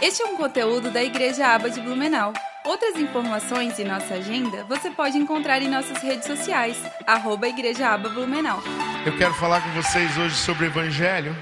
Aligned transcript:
Este 0.00 0.22
é 0.22 0.26
um 0.26 0.36
conteúdo 0.36 0.92
da 0.92 1.02
Igreja 1.02 1.46
Aba 1.48 1.68
de 1.68 1.80
Blumenau. 1.80 2.32
Outras 2.64 2.94
informações 2.96 3.78
e 3.80 3.84
nossa 3.84 4.14
agenda 4.14 4.62
você 4.64 4.90
pode 4.90 5.18
encontrar 5.18 5.60
em 5.60 5.68
nossas 5.68 5.98
redes 5.98 6.24
sociais, 6.24 6.76
arroba 7.04 7.48
Igreja 7.48 7.88
Aba 7.88 8.08
Blumenau. 8.08 8.62
Eu 9.04 9.16
quero 9.18 9.34
falar 9.34 9.60
com 9.60 9.70
vocês 9.70 10.16
hoje 10.16 10.36
sobre 10.36 10.66
o 10.66 10.68
Evangelho. 10.68 11.36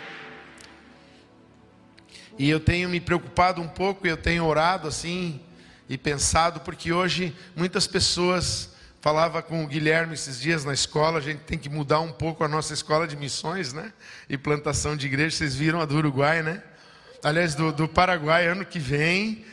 E 2.39 2.49
eu 2.49 2.59
tenho 2.59 2.89
me 2.89 2.99
preocupado 2.99 3.61
um 3.61 3.69
pouco, 3.69 4.07
eu 4.07 4.17
tenho 4.17 4.47
orado 4.47 4.89
assim 4.89 5.39
e 5.87 5.99
pensado, 5.99 6.61
porque 6.61 6.93
hoje 6.93 7.37
muitas 7.55 7.87
pessoas 7.87 8.75
Falava 9.07 9.41
com 9.41 9.63
o 9.63 9.69
Guilherme 9.69 10.15
esses 10.15 10.41
dias 10.41 10.65
na 10.65 10.75
escola, 10.75 11.19
a 11.19 11.23
gente 11.23 11.39
tem 11.43 11.57
que 11.57 11.69
mudar 11.69 12.01
um 12.01 12.11
pouco 12.11 12.43
a 12.43 12.49
nossa 12.49 12.75
escola 12.75 13.07
de 13.07 13.17
missões, 13.17 13.73
né? 13.73 13.93
E 14.29 14.37
plantação 14.37 14.97
de 14.97 15.07
igreja, 15.07 15.37
vocês 15.37 15.55
viram 15.55 15.81
a 15.81 15.85
do 15.85 15.97
Uruguai, 15.97 16.43
né? 16.43 16.61
Aliás, 17.27 17.57
do, 17.57 17.73
do 17.73 17.89
Paraguai, 17.89 18.47
ano 18.47 18.65
que 18.65 18.79
vem, 18.79 19.45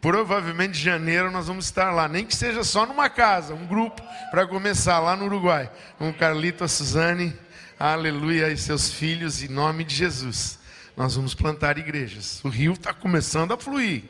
provavelmente 0.00 0.78
em 0.78 0.84
janeiro 0.84 1.32
nós 1.32 1.48
vamos 1.48 1.64
estar 1.64 1.90
lá, 1.90 2.06
nem 2.06 2.24
que 2.24 2.36
seja 2.36 2.62
só 2.62 2.86
numa 2.86 3.10
casa, 3.10 3.54
um 3.54 3.66
grupo, 3.66 4.00
para 4.30 4.46
começar 4.46 5.00
lá 5.00 5.16
no 5.16 5.24
Uruguai, 5.24 5.68
com 5.98 6.10
o 6.10 6.14
Carlito, 6.14 6.62
a 6.62 6.68
Suzane, 6.68 7.36
aleluia, 7.76 8.48
e 8.50 8.56
seus 8.56 8.92
filhos, 8.92 9.42
em 9.42 9.48
nome 9.48 9.82
de 9.82 9.96
Jesus. 9.96 10.60
Nós 10.96 11.16
vamos 11.16 11.34
plantar 11.34 11.76
igrejas. 11.76 12.40
O 12.44 12.48
rio 12.48 12.74
está 12.74 12.94
começando 12.94 13.50
a 13.50 13.58
fluir, 13.58 14.04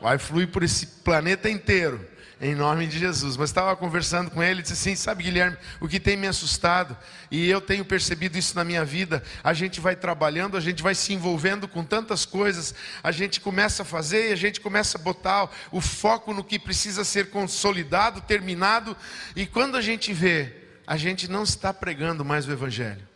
vai 0.00 0.16
fluir 0.16 0.48
por 0.48 0.62
esse 0.62 0.86
planeta 0.86 1.50
inteiro 1.50 2.08
em 2.40 2.54
nome 2.54 2.86
de 2.86 2.98
Jesus. 2.98 3.36
Mas 3.36 3.50
estava 3.50 3.74
conversando 3.76 4.30
com 4.30 4.42
ele 4.42 4.62
disse 4.62 4.74
assim: 4.74 4.94
Sabe, 4.94 5.24
Guilherme, 5.24 5.56
o 5.80 5.88
que 5.88 5.98
tem 5.98 6.16
me 6.16 6.26
assustado, 6.26 6.96
e 7.30 7.48
eu 7.48 7.60
tenho 7.60 7.84
percebido 7.84 8.38
isso 8.38 8.54
na 8.54 8.64
minha 8.64 8.84
vida, 8.84 9.22
a 9.42 9.52
gente 9.52 9.80
vai 9.80 9.96
trabalhando, 9.96 10.56
a 10.56 10.60
gente 10.60 10.82
vai 10.82 10.94
se 10.94 11.12
envolvendo 11.12 11.66
com 11.66 11.84
tantas 11.84 12.24
coisas, 12.24 12.74
a 13.02 13.10
gente 13.10 13.40
começa 13.40 13.82
a 13.82 13.86
fazer 13.86 14.30
e 14.30 14.32
a 14.32 14.36
gente 14.36 14.60
começa 14.60 14.98
a 14.98 15.00
botar 15.00 15.50
o 15.70 15.80
foco 15.80 16.32
no 16.32 16.44
que 16.44 16.58
precisa 16.58 17.04
ser 17.04 17.30
consolidado, 17.30 18.20
terminado, 18.20 18.96
e 19.34 19.46
quando 19.46 19.76
a 19.76 19.82
gente 19.82 20.12
vê, 20.12 20.54
a 20.86 20.96
gente 20.96 21.28
não 21.28 21.42
está 21.42 21.72
pregando 21.72 22.24
mais 22.24 22.46
o 22.46 22.52
Evangelho. 22.52 23.06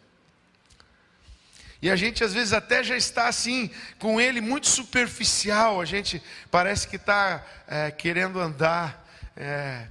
E 1.80 1.91
a 1.91 1.96
gente 1.96 2.22
às 2.22 2.33
vezes 2.33 2.52
até 2.52 2.84
já 2.84 2.96
está 2.96 3.27
assim, 3.27 3.68
com 3.98 4.20
ele 4.20 4.41
muito 4.41 4.68
superficial, 4.68 5.80
a 5.80 5.84
gente 5.84 6.22
parece 6.48 6.86
que 6.86 6.94
está 6.94 7.44
é, 7.66 7.91
querendo 7.91 8.39
andar 8.39 9.02
é, 9.36 9.86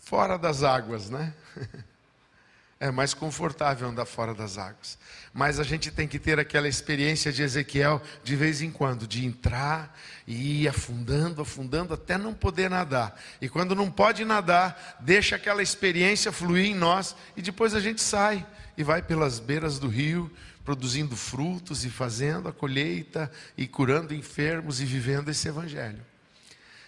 fora 0.00 0.38
das 0.38 0.62
águas, 0.62 1.10
né? 1.10 1.32
É 2.80 2.90
mais 2.90 3.14
confortável 3.14 3.88
andar 3.88 4.04
fora 4.04 4.34
das 4.34 4.58
águas. 4.58 4.98
Mas 5.32 5.58
a 5.58 5.62
gente 5.62 5.90
tem 5.90 6.06
que 6.06 6.18
ter 6.18 6.38
aquela 6.38 6.68
experiência 6.68 7.32
de 7.32 7.42
Ezequiel, 7.42 8.02
de 8.22 8.36
vez 8.36 8.60
em 8.60 8.70
quando, 8.70 9.06
de 9.06 9.24
entrar 9.24 9.96
e 10.26 10.62
ir 10.62 10.68
afundando, 10.68 11.40
afundando, 11.40 11.94
até 11.94 12.18
não 12.18 12.34
poder 12.34 12.68
nadar. 12.68 13.18
E 13.40 13.48
quando 13.48 13.74
não 13.74 13.90
pode 13.90 14.22
nadar, 14.24 14.98
deixa 15.00 15.36
aquela 15.36 15.62
experiência 15.62 16.30
fluir 16.30 16.66
em 16.66 16.74
nós 16.74 17.16
e 17.36 17.40
depois 17.40 17.74
a 17.74 17.80
gente 17.80 18.02
sai 18.02 18.44
e 18.76 18.82
vai 18.82 19.00
pelas 19.00 19.38
beiras 19.38 19.78
do 19.78 19.88
rio, 19.88 20.30
produzindo 20.62 21.16
frutos 21.16 21.86
e 21.86 21.90
fazendo 21.90 22.48
a 22.48 22.52
colheita 22.52 23.30
e 23.56 23.66
curando 23.66 24.12
enfermos 24.12 24.80
e 24.80 24.84
vivendo 24.84 25.30
esse 25.30 25.48
evangelho 25.48 26.04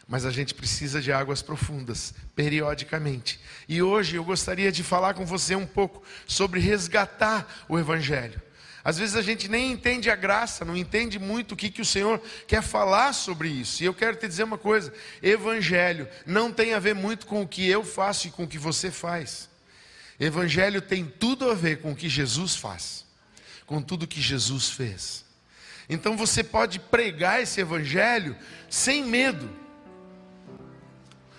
mas 0.09 0.25
a 0.25 0.31
gente 0.31 0.55
precisa 0.55 1.01
de 1.01 1.11
águas 1.11 1.43
profundas, 1.43 2.15
periodicamente. 2.35 3.41
E 3.69 3.83
hoje 3.83 4.17
eu 4.17 4.25
gostaria 4.25 4.71
de 4.71 4.85
falar 4.85 5.15
com 5.15 5.27
você 5.27 5.57
um 5.57 5.67
pouco 5.67 6.03
sobre 6.27 6.61
resgatar 6.61 7.65
o 7.69 7.79
Evangelho. 7.79 8.41
Às 8.85 8.99
vezes 8.99 9.17
a 9.17 9.23
gente 9.23 9.49
nem 9.49 9.73
entende 9.73 10.09
a 10.09 10.15
graça, 10.15 10.65
não 10.65 10.77
entende 10.77 11.19
muito 11.19 11.53
o 11.53 11.57
que, 11.57 11.71
que 11.71 11.83
o 11.83 11.85
Senhor 11.85 12.23
quer 12.47 12.63
falar 12.63 13.13
sobre 13.15 13.49
isso. 13.49 13.83
E 13.83 13.87
eu 13.87 13.93
quero 13.93 14.17
te 14.17 14.29
dizer 14.29 14.45
uma 14.45 14.57
coisa: 14.57 14.95
Evangelho 15.21 16.09
não 16.25 16.53
tem 16.53 16.73
a 16.73 16.79
ver 16.79 16.95
muito 16.95 17.27
com 17.27 17.43
o 17.43 17.49
que 17.49 17.69
eu 17.69 17.83
faço 17.83 18.29
e 18.29 18.31
com 18.31 18.45
o 18.45 18.49
que 18.49 18.59
você 18.59 18.93
faz. 18.93 19.51
Evangelho 20.21 20.81
tem 20.81 21.05
tudo 21.05 21.51
a 21.51 21.55
ver 21.55 21.81
com 21.81 21.91
o 21.91 21.97
que 21.97 22.09
Jesus 22.09 22.55
faz, 22.55 23.05
com 23.67 23.83
tudo 23.83 24.07
que 24.07 24.21
Jesus 24.21 24.71
fez. 24.71 25.25
Então 25.89 26.17
você 26.17 26.45
pode 26.45 26.79
pregar 26.79 27.43
esse 27.43 27.61
Evangelho 27.61 28.37
sem 28.71 29.05
medo 29.05 29.66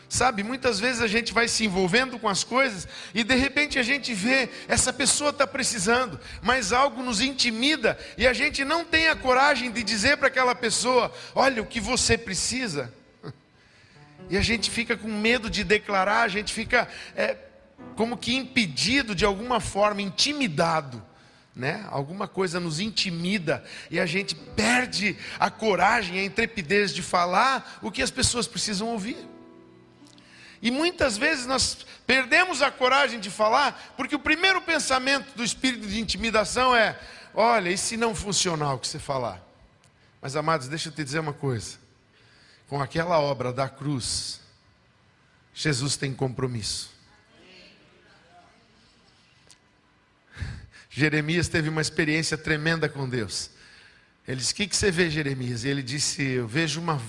Sabe, 0.10 0.42
muitas 0.42 0.80
vezes 0.80 1.02
a 1.02 1.08
gente 1.08 1.34
vai 1.34 1.50
se 1.50 1.66
envolvendo 1.66 2.18
com 2.18 2.30
as 2.30 2.42
coisas 2.42 2.88
e 3.14 3.26
de 3.26 3.36
repente 3.36 3.78
a 3.78 3.84
gente 3.84 4.14
vê, 4.14 4.50
essa 4.70 4.94
pessoa 4.94 5.32
está 5.32 5.46
precisando, 5.46 6.18
mas 6.42 6.72
algo 6.72 7.04
nos 7.04 7.20
intimida 7.20 7.98
e 8.18 8.26
a 8.26 8.32
gente 8.32 8.64
não 8.64 8.86
tem 8.86 9.10
a 9.10 9.18
coragem 9.18 9.70
de 9.70 9.84
dizer 9.84 10.16
para 10.16 10.28
aquela 10.28 10.56
pessoa: 10.56 11.14
olha, 11.36 11.62
o 11.62 11.66
que 11.66 11.80
você 11.80 12.18
precisa. 12.18 12.94
E 14.30 14.36
a 14.36 14.42
gente 14.42 14.70
fica 14.70 14.98
com 14.98 15.08
medo 15.08 15.50
de 15.50 15.64
declarar, 15.64 16.24
a 16.24 16.28
gente 16.28 16.52
fica 16.52 16.86
é, 17.16 17.38
como 17.96 18.18
que 18.18 18.36
impedido 18.36 19.16
de 19.16 19.24
alguma 19.24 19.62
forma, 19.62 20.02
intimidado. 20.02 21.02
Né? 21.56 21.88
Alguma 21.90 22.28
coisa 22.28 22.60
nos 22.60 22.82
intimida 22.82 23.64
e 23.90 24.02
a 24.02 24.06
gente 24.06 24.36
perde 24.36 25.16
a 25.40 25.50
coragem, 25.50 26.20
a 26.20 26.26
intrepidez 26.26 26.94
de 26.94 27.02
falar 27.02 27.80
o 27.82 27.90
que 27.90 28.02
as 28.02 28.12
pessoas 28.12 28.48
precisam 28.48 28.90
ouvir. 28.90 29.18
E 30.62 30.72
muitas 30.72 31.18
vezes 31.18 31.46
nós 31.46 31.86
perdemos 32.06 32.62
a 32.62 32.72
coragem 32.72 33.20
de 33.20 33.30
falar, 33.30 33.94
porque 33.96 34.16
o 34.16 34.20
primeiro 34.20 34.62
pensamento 34.62 35.36
do 35.36 35.44
espírito 35.44 35.88
de 35.88 36.00
intimidação 36.00 36.76
é: 36.76 37.00
olha, 37.34 37.70
e 37.70 37.78
se 37.78 37.96
não 37.98 38.16
funcionar 38.16 38.74
o 38.74 38.80
que 38.80 38.88
você 38.88 39.00
falar? 39.00 39.42
Mas 40.22 40.36
amados, 40.36 40.68
deixa 40.68 40.90
eu 40.90 40.94
te 40.94 41.04
dizer 41.04 41.20
uma 41.20 41.34
coisa: 41.34 41.78
com 42.68 42.82
aquela 42.82 43.20
obra 43.20 43.54
da 43.54 43.70
cruz, 43.70 44.42
Jesus 45.54 45.96
tem 45.96 46.14
compromisso. 46.14 46.92
Jeremias 50.90 51.48
teve 51.48 51.70
uma 51.70 51.82
experiência 51.82 52.38
tremenda 52.38 52.90
com 52.90 53.08
Deus. 53.08 53.52
Ele 54.28 54.38
disse: 54.38 54.54
O 54.54 54.56
que, 54.56 54.68
que 54.68 54.76
você 54.76 54.90
vê, 54.90 55.10
Jeremias? 55.10 55.64
E 55.64 55.70
ele 55.70 55.84
disse: 55.84 56.24
Eu 56.24 56.48
vejo 56.48 56.82
uma 56.82 57.02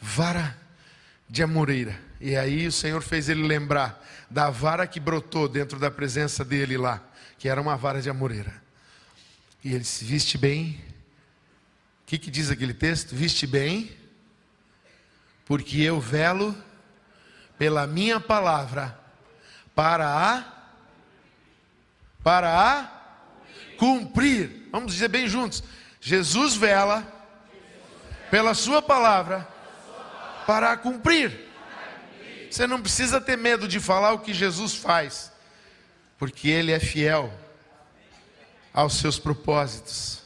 vara 0.00 0.56
de 1.28 1.42
amoreira. 1.42 1.98
E 2.26 2.36
aí 2.36 2.66
o 2.66 2.72
Senhor 2.72 3.02
fez 3.02 3.28
ele 3.28 3.46
lembrar 3.46 4.02
da 4.30 4.48
vara 4.48 4.86
que 4.86 4.98
brotou 4.98 5.46
dentro 5.46 5.78
da 5.78 5.90
presença 5.90 6.42
dele 6.42 6.78
lá, 6.78 7.02
que 7.36 7.50
era 7.50 7.60
uma 7.60 7.76
vara 7.76 8.00
de 8.00 8.08
amoreira. 8.08 8.62
E 9.62 9.74
ele 9.74 9.84
se 9.84 10.06
viste 10.06 10.38
bem. 10.38 10.82
O 12.00 12.06
que, 12.06 12.16
que 12.16 12.30
diz 12.30 12.50
aquele 12.50 12.72
texto? 12.72 13.14
Viste 13.14 13.46
bem, 13.46 13.94
porque 15.44 15.82
eu 15.82 16.00
velo 16.00 16.56
pela 17.58 17.86
minha 17.86 18.18
palavra 18.18 18.98
para 19.74 20.08
a 20.08 20.44
para 22.22 22.78
a 22.78 22.90
cumprir. 23.76 24.70
Vamos 24.72 24.94
dizer 24.94 25.08
bem 25.08 25.28
juntos. 25.28 25.62
Jesus 26.00 26.56
vela 26.56 27.06
pela 28.30 28.54
sua 28.54 28.80
palavra 28.80 29.46
para 30.46 30.74
cumprir. 30.78 31.52
Você 32.54 32.68
não 32.68 32.80
precisa 32.80 33.20
ter 33.20 33.36
medo 33.36 33.66
de 33.66 33.80
falar 33.80 34.12
o 34.12 34.20
que 34.20 34.32
Jesus 34.32 34.76
faz, 34.76 35.32
porque 36.16 36.48
Ele 36.48 36.70
é 36.70 36.78
fiel 36.78 37.36
aos 38.72 38.94
seus 38.98 39.18
propósitos. 39.18 40.22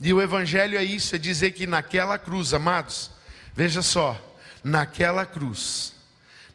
E 0.00 0.14
o 0.14 0.22
Evangelho 0.22 0.78
é 0.78 0.84
isso: 0.84 1.16
é 1.16 1.18
dizer 1.18 1.50
que 1.50 1.66
naquela 1.66 2.16
cruz, 2.16 2.54
amados, 2.54 3.10
veja 3.56 3.82
só, 3.82 4.16
naquela 4.62 5.26
cruz, 5.26 5.94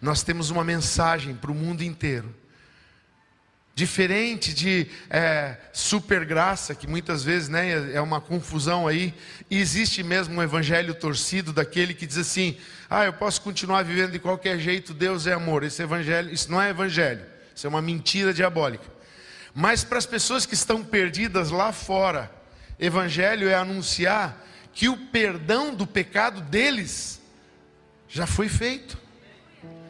nós 0.01 0.23
temos 0.23 0.51
uma 0.51 0.63
mensagem 0.63 1.35
para 1.35 1.51
o 1.51 1.53
mundo 1.53 1.83
inteiro 1.83 2.33
Diferente 3.79 4.53
de 4.53 4.87
é, 5.09 5.55
super 5.71 6.25
graça, 6.25 6.75
que 6.75 6.85
muitas 6.85 7.23
vezes 7.23 7.47
né, 7.47 7.93
é 7.93 8.01
uma 8.01 8.19
confusão 8.19 8.85
aí, 8.85 9.13
e 9.49 9.57
existe 9.57 10.03
mesmo 10.03 10.35
um 10.35 10.43
evangelho 10.43 10.93
torcido 10.93 11.53
daquele 11.53 11.93
que 11.93 12.05
diz 12.05 12.17
assim: 12.17 12.57
ah, 12.89 13.05
eu 13.05 13.13
posso 13.13 13.41
continuar 13.41 13.83
vivendo 13.85 14.11
de 14.11 14.19
qualquer 14.19 14.59
jeito, 14.59 14.93
Deus 14.93 15.25
é 15.27 15.31
amor. 15.31 15.63
Esse 15.63 15.81
evangelho, 15.81 16.29
isso 16.29 16.51
não 16.51 16.61
é 16.61 16.71
evangelho, 16.71 17.25
isso 17.55 17.65
é 17.65 17.69
uma 17.69 17.81
mentira 17.81 18.33
diabólica. 18.33 18.83
Mas 19.55 19.81
para 19.81 19.97
as 19.97 20.05
pessoas 20.05 20.45
que 20.45 20.55
estão 20.55 20.83
perdidas 20.83 21.49
lá 21.49 21.71
fora, 21.71 22.29
evangelho 22.77 23.47
é 23.47 23.55
anunciar 23.55 24.45
que 24.73 24.89
o 24.89 24.97
perdão 25.07 25.73
do 25.73 25.87
pecado 25.87 26.41
deles 26.41 27.21
já 28.09 28.27
foi 28.27 28.49
feito, 28.49 28.97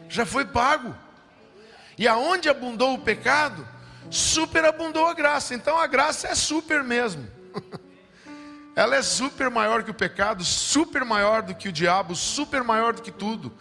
já 0.08 0.24
foi 0.24 0.44
pago. 0.44 0.94
E 1.98 2.06
aonde 2.06 2.48
abundou 2.48 2.94
o 2.94 3.00
pecado, 3.00 3.66
superabundou 4.08 5.06
a 5.06 5.14
graça. 5.14 5.54
Então 5.54 5.78
a 5.78 5.86
graça 5.86 6.28
é 6.28 6.34
super 6.34 6.82
mesmo. 6.82 7.26
Ela 8.74 8.96
é 8.96 9.02
super 9.02 9.50
maior 9.50 9.82
que 9.82 9.90
o 9.90 9.94
pecado, 9.94 10.44
super 10.44 11.04
maior 11.04 11.42
do 11.42 11.54
que 11.54 11.68
o 11.68 11.72
diabo, 11.72 12.14
super 12.14 12.62
maior 12.62 12.94
do 12.94 13.02
que 13.02 13.10
tudo, 13.10 13.52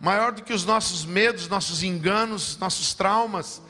maior 0.00 0.32
do 0.32 0.42
que 0.42 0.52
os 0.52 0.64
nossos 0.64 1.04
medos, 1.04 1.48
nossos 1.48 1.82
enganos, 1.82 2.56
nossos 2.58 2.94
traumas. 2.94 3.60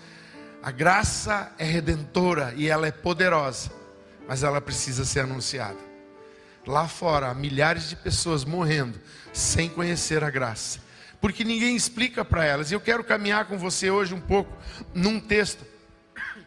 A 0.63 0.71
graça 0.71 1.53
é 1.59 1.65
redentora 1.65 2.55
e 2.57 2.69
ela 2.69 2.87
é 2.87 2.93
poderosa, 2.93 3.73
mas 4.29 4.43
ela 4.43 4.61
precisa 4.61 5.05
ser 5.05 5.21
anunciada. 5.21 5.91
lá 6.65 6.87
fora 6.87 7.31
há 7.31 7.35
milhares 7.35 7.89
de 7.89 7.97
pessoas 7.97 8.45
morrendo 8.45 9.01
sem 9.33 9.69
conhecer 9.69 10.23
a 10.23 10.31
graça, 10.31 10.79
porque 11.21 11.43
ninguém 11.43 11.75
explica 11.75 12.25
para 12.25 12.45
elas. 12.45 12.71
E 12.71 12.75
eu 12.75 12.81
quero 12.81 13.03
caminhar 13.03 13.47
com 13.47 13.59
você 13.59 13.91
hoje 13.91 14.15
um 14.15 14.21
pouco 14.21 14.57
num 14.95 15.19
texto 15.19 15.72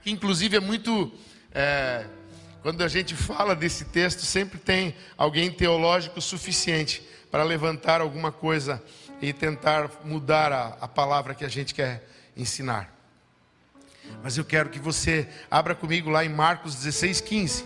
que, 0.05 0.11
inclusive, 0.11 0.55
é 0.55 0.59
muito. 0.59 1.11
É, 1.51 2.05
quando 2.61 2.83
a 2.83 2.87
gente 2.87 3.15
fala 3.15 3.55
desse 3.55 3.85
texto, 3.85 4.19
sempre 4.19 4.59
tem 4.59 4.95
alguém 5.17 5.49
teológico 5.49 6.21
suficiente 6.21 7.01
para 7.31 7.43
levantar 7.43 8.01
alguma 8.01 8.31
coisa 8.31 8.83
e 9.19 9.33
tentar 9.33 9.89
mudar 10.03 10.51
a, 10.51 10.67
a 10.79 10.87
palavra 10.87 11.33
que 11.33 11.43
a 11.43 11.47
gente 11.47 11.73
quer 11.73 12.07
ensinar. 12.37 12.95
Mas 14.21 14.37
eu 14.37 14.45
quero 14.45 14.69
que 14.69 14.77
você 14.77 15.27
abra 15.49 15.73
comigo 15.73 16.11
lá 16.11 16.23
em 16.23 16.29
Marcos 16.29 16.75
16, 16.75 17.21
15. 17.21 17.65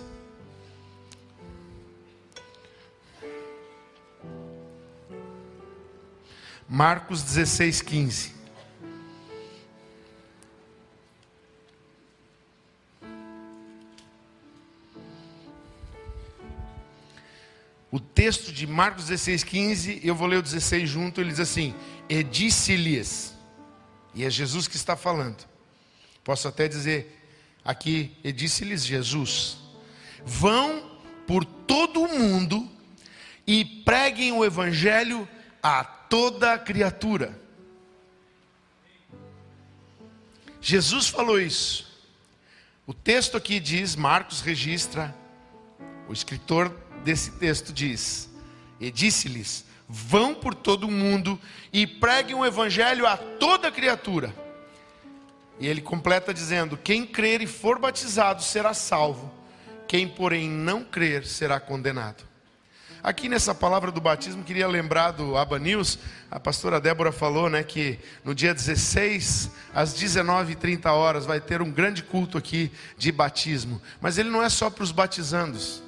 Marcos 6.70 7.22
16, 7.22 7.82
15. 7.82 8.39
O 17.92 18.00
texto 18.00 18.52
de 18.52 18.68
Marcos 18.68 19.06
16, 19.06 19.44
15, 19.44 20.02
eu 20.04 20.14
vou 20.14 20.28
ler 20.28 20.38
o 20.38 20.44
16 20.44 20.88
junto, 20.88 21.20
ele 21.20 21.32
diz 21.32 21.40
assim: 21.40 21.74
E 22.08 22.24
disse-lhes, 22.24 23.36
e 24.14 24.24
é 24.24 24.30
Jesus 24.30 24.68
que 24.68 24.76
está 24.76 24.96
falando, 24.96 25.48
posso 26.24 26.48
até 26.48 26.68
dizer 26.68 27.20
aqui, 27.64 28.16
e 28.24 28.32
disse-lhes 28.32 28.86
Jesus: 28.86 29.58
Vão 30.24 31.00
por 31.26 31.44
todo 31.44 32.04
o 32.04 32.20
mundo 32.20 32.70
e 33.46 33.66
preguem 33.66 34.32
o 34.32 34.46
evangelho 34.46 35.28
a 35.62 35.84
toda 35.84 36.58
criatura. 36.60 37.40
Jesus 40.62 41.08
falou 41.08 41.40
isso. 41.40 41.88
O 42.86 42.94
texto 42.94 43.38
aqui 43.38 43.60
diz, 43.60 43.96
Marcos 43.96 44.42
registra, 44.42 45.16
o 46.08 46.14
escritor 46.14 46.76
desse 47.04 47.32
texto 47.32 47.74
diz: 47.74 48.30
E 48.80 48.92
disse-lhes: 48.92 49.66
Vão 49.88 50.36
por 50.36 50.54
todo 50.54 50.86
o 50.88 50.92
mundo 50.92 51.40
e 51.74 51.88
preguem 51.88 52.36
o 52.36 52.46
evangelho 52.46 53.08
a 53.08 53.18
toda 53.18 53.72
criatura. 53.72 54.34
E 55.60 55.68
ele 55.68 55.82
completa 55.82 56.34
dizendo: 56.34 56.78
Quem 56.78 57.06
crer 57.06 57.42
e 57.42 57.48
for 57.48 57.80
batizado 57.80 58.44
será 58.44 58.74
salvo, 58.74 59.32
quem, 59.88 60.08
porém, 60.08 60.50
não 60.50 60.84
crer 60.84 61.26
será 61.26 61.60
condenado. 61.60 62.30
Aqui 63.02 63.30
nessa 63.30 63.56
palavra 63.56 63.92
do 63.92 64.02
batismo, 64.02 64.44
queria 64.44 64.68
lembrar 64.68 65.12
do 65.12 65.38
Aba 65.38 65.58
News, 65.58 65.98
a 66.30 66.38
pastora 66.38 66.82
Débora 66.82 67.14
falou 67.14 67.50
né, 67.50 67.64
que 67.64 67.98
no 68.26 68.36
dia 68.36 68.54
16, 68.54 69.50
às 69.74 69.94
19h30 69.94 70.86
horas, 70.92 71.26
vai 71.26 71.40
ter 71.40 71.62
um 71.62 71.72
grande 71.72 72.04
culto 72.04 72.38
aqui 72.38 72.70
de 72.98 73.10
batismo. 73.10 73.82
Mas 74.02 74.18
ele 74.18 74.30
não 74.30 74.44
é 74.44 74.50
só 74.50 74.70
para 74.70 74.84
os 74.84 74.92
batizandos 74.92 75.82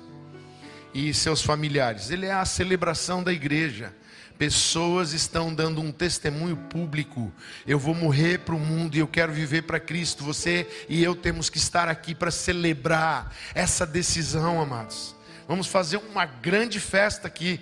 e 0.94 1.14
seus 1.14 1.42
familiares, 1.42 2.10
ele 2.10 2.26
é 2.26 2.34
a 2.34 2.46
celebração 2.46 3.24
da 3.24 3.32
igreja. 3.32 3.94
Pessoas 4.38 5.14
estão 5.14 5.54
dando 5.54 5.82
um 5.82 5.92
testemunho 5.92 6.58
público. 6.58 7.32
Eu 7.68 7.78
vou 7.78 7.94
morrer 7.94 8.40
para 8.40 8.56
o 8.56 8.60
mundo 8.60 8.96
e 8.96 9.00
eu 9.00 9.08
quero 9.08 9.32
viver 9.32 9.62
para 9.64 9.80
Cristo. 9.80 10.24
Você 10.24 10.68
e 10.90 11.04
eu 11.04 11.16
temos 11.16 11.48
que 11.48 11.60
estar 11.60 11.88
aqui 11.88 12.16
para 12.16 12.32
celebrar 12.32 13.36
essa 13.54 13.86
decisão, 13.86 14.60
amados. 14.60 15.16
Vamos 15.48 15.68
fazer 15.68 15.98
uma 15.98 16.26
grande 16.26 16.80
festa 16.80 17.28
aqui 17.28 17.60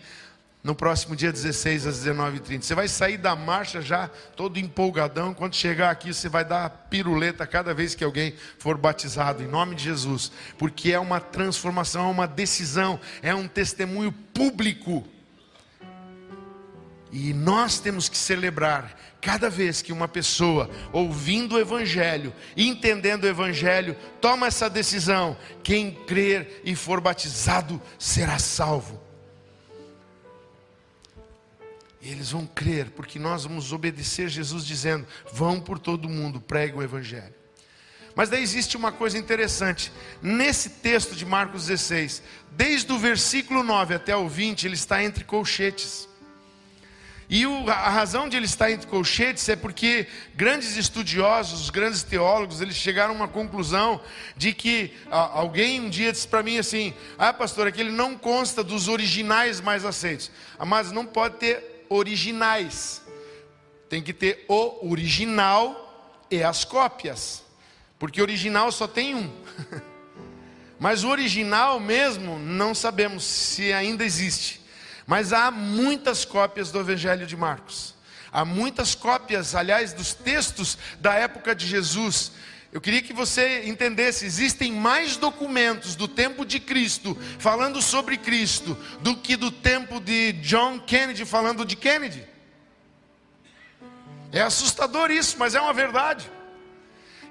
no 0.61 0.75
próximo 0.75 1.15
dia 1.15 1.31
16 1.31 1.87
às 1.87 2.03
19h30. 2.03 2.61
Você 2.61 2.75
vai 2.75 2.87
sair 2.87 3.17
da 3.17 3.35
marcha 3.35 3.81
já 3.81 4.09
todo 4.35 4.59
empolgadão. 4.59 5.33
Quando 5.33 5.55
chegar 5.55 5.89
aqui, 5.89 6.13
você 6.13 6.27
vai 6.27 6.43
dar 6.43 6.69
piruleta 6.89 7.47
cada 7.47 7.73
vez 7.73 7.95
que 7.95 8.03
alguém 8.03 8.35
for 8.57 8.77
batizado, 8.77 9.41
em 9.41 9.47
nome 9.47 9.75
de 9.75 9.83
Jesus. 9.85 10.31
Porque 10.57 10.91
é 10.91 10.99
uma 10.99 11.21
transformação, 11.21 12.07
é 12.07 12.11
uma 12.11 12.27
decisão, 12.27 12.99
é 13.21 13.33
um 13.33 13.47
testemunho 13.47 14.11
público. 14.11 15.07
E 17.11 17.33
nós 17.33 17.79
temos 17.79 18.07
que 18.07 18.17
celebrar 18.17 18.95
cada 19.21 19.49
vez 19.49 19.81
que 19.81 19.91
uma 19.91 20.07
pessoa, 20.07 20.69
ouvindo 20.93 21.55
o 21.55 21.59
Evangelho, 21.59 22.33
entendendo 22.55 23.23
o 23.23 23.27
Evangelho, 23.27 23.95
toma 24.21 24.47
essa 24.47 24.69
decisão: 24.69 25.37
quem 25.63 25.91
crer 25.91 26.61
e 26.65 26.75
for 26.75 26.99
batizado 26.99 27.81
será 27.97 28.37
salvo. 28.37 29.08
E 32.01 32.09
eles 32.09 32.31
vão 32.31 32.45
crer, 32.45 32.91
porque 32.91 33.19
nós 33.19 33.43
vamos 33.43 33.73
obedecer 33.73 34.29
Jesus 34.29 34.65
dizendo: 34.65 35.05
vão 35.33 35.59
por 35.59 35.77
todo 35.77 36.07
mundo, 36.07 36.39
pregue 36.39 36.77
o 36.77 36.83
Evangelho. 36.83 37.33
Mas 38.15 38.29
daí 38.29 38.41
existe 38.41 38.75
uma 38.75 38.91
coisa 38.91 39.17
interessante, 39.17 39.91
nesse 40.21 40.69
texto 40.69 41.15
de 41.15 41.25
Marcos 41.25 41.67
16, 41.67 42.21
desde 42.51 42.91
o 42.91 42.97
versículo 42.97 43.63
9 43.63 43.93
até 43.93 44.15
o 44.15 44.27
20, 44.27 44.65
ele 44.65 44.73
está 44.73 45.03
entre 45.03 45.23
colchetes. 45.23 46.09
E 47.29 47.45
o, 47.45 47.69
a 47.69 47.89
razão 47.89 48.27
de 48.27 48.35
ele 48.35 48.47
estar 48.47 48.71
entre 48.71 48.87
colchetes 48.87 49.47
é 49.49 49.55
porque 49.55 50.07
grandes 50.35 50.75
estudiosos, 50.75 51.69
grandes 51.69 52.01
teólogos, 52.01 52.59
eles 52.59 52.75
chegaram 52.75 53.13
a 53.13 53.15
uma 53.15 53.27
conclusão 53.27 54.01
de 54.35 54.51
que 54.51 54.91
alguém 55.11 55.79
um 55.79 55.89
dia 55.89 56.11
disse 56.11 56.27
para 56.27 56.41
mim 56.41 56.57
assim: 56.57 56.93
Ah, 57.19 57.31
pastor, 57.31 57.67
aquele 57.67 57.91
não 57.91 58.17
consta 58.17 58.63
dos 58.63 58.87
originais 58.87 59.61
mais 59.61 59.85
aceitos. 59.85 60.31
Ah, 60.57 60.65
mas 60.65 60.91
não 60.91 61.05
pode 61.05 61.35
ter 61.35 61.78
originais, 61.89 63.01
tem 63.89 64.01
que 64.01 64.13
ter 64.13 64.45
o 64.47 64.89
original 64.89 66.25
e 66.29 66.43
as 66.43 66.63
cópias, 66.63 67.43
porque 67.97 68.21
original 68.21 68.71
só 68.71 68.87
tem 68.87 69.15
um. 69.15 69.31
Mas 70.79 71.03
o 71.03 71.09
original 71.09 71.79
mesmo, 71.79 72.39
não 72.39 72.73
sabemos 72.73 73.23
se 73.25 73.73
ainda 73.73 74.05
existe. 74.05 74.61
Mas 75.05 75.33
há 75.33 75.51
muitas 75.51 76.23
cópias 76.23 76.71
do 76.71 76.79
Evangelho 76.79 77.27
de 77.27 77.35
Marcos. 77.35 77.95
Há 78.31 78.45
muitas 78.45 78.95
cópias, 78.95 79.55
aliás, 79.55 79.91
dos 79.91 80.13
textos 80.13 80.77
da 80.99 81.15
época 81.15 81.53
de 81.53 81.67
Jesus. 81.67 82.31
Eu 82.71 82.79
queria 82.79 83.01
que 83.01 83.13
você 83.13 83.67
entendesse: 83.67 84.25
existem 84.25 84.71
mais 84.71 85.17
documentos 85.17 85.95
do 85.95 86.07
tempo 86.07 86.45
de 86.45 86.59
Cristo 86.59 87.17
falando 87.39 87.81
sobre 87.81 88.17
Cristo 88.17 88.77
do 89.01 89.15
que 89.15 89.35
do 89.35 89.51
tempo 89.51 89.99
de 89.99 90.33
John 90.33 90.79
Kennedy 90.79 91.25
falando 91.25 91.65
de 91.65 91.75
Kennedy. 91.75 92.27
É 94.31 94.41
assustador 94.41 95.09
isso, 95.09 95.37
mas 95.39 95.55
é 95.55 95.61
uma 95.61 95.73
verdade. 95.73 96.29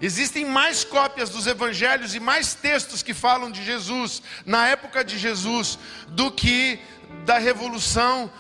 Existem 0.00 0.44
mais 0.44 0.84
cópias 0.84 1.30
dos 1.30 1.46
evangelhos 1.46 2.14
e 2.14 2.20
mais 2.20 2.54
textos 2.54 3.02
que 3.02 3.14
falam 3.14 3.50
de 3.50 3.64
Jesus 3.64 4.22
na 4.44 4.66
época 4.68 5.04
de 5.04 5.18
Jesus 5.18 5.78
do 6.08 6.30
que 6.30 6.80
da 7.24 7.38
Revolução 7.38 8.30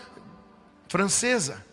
Francesa. 0.88 1.64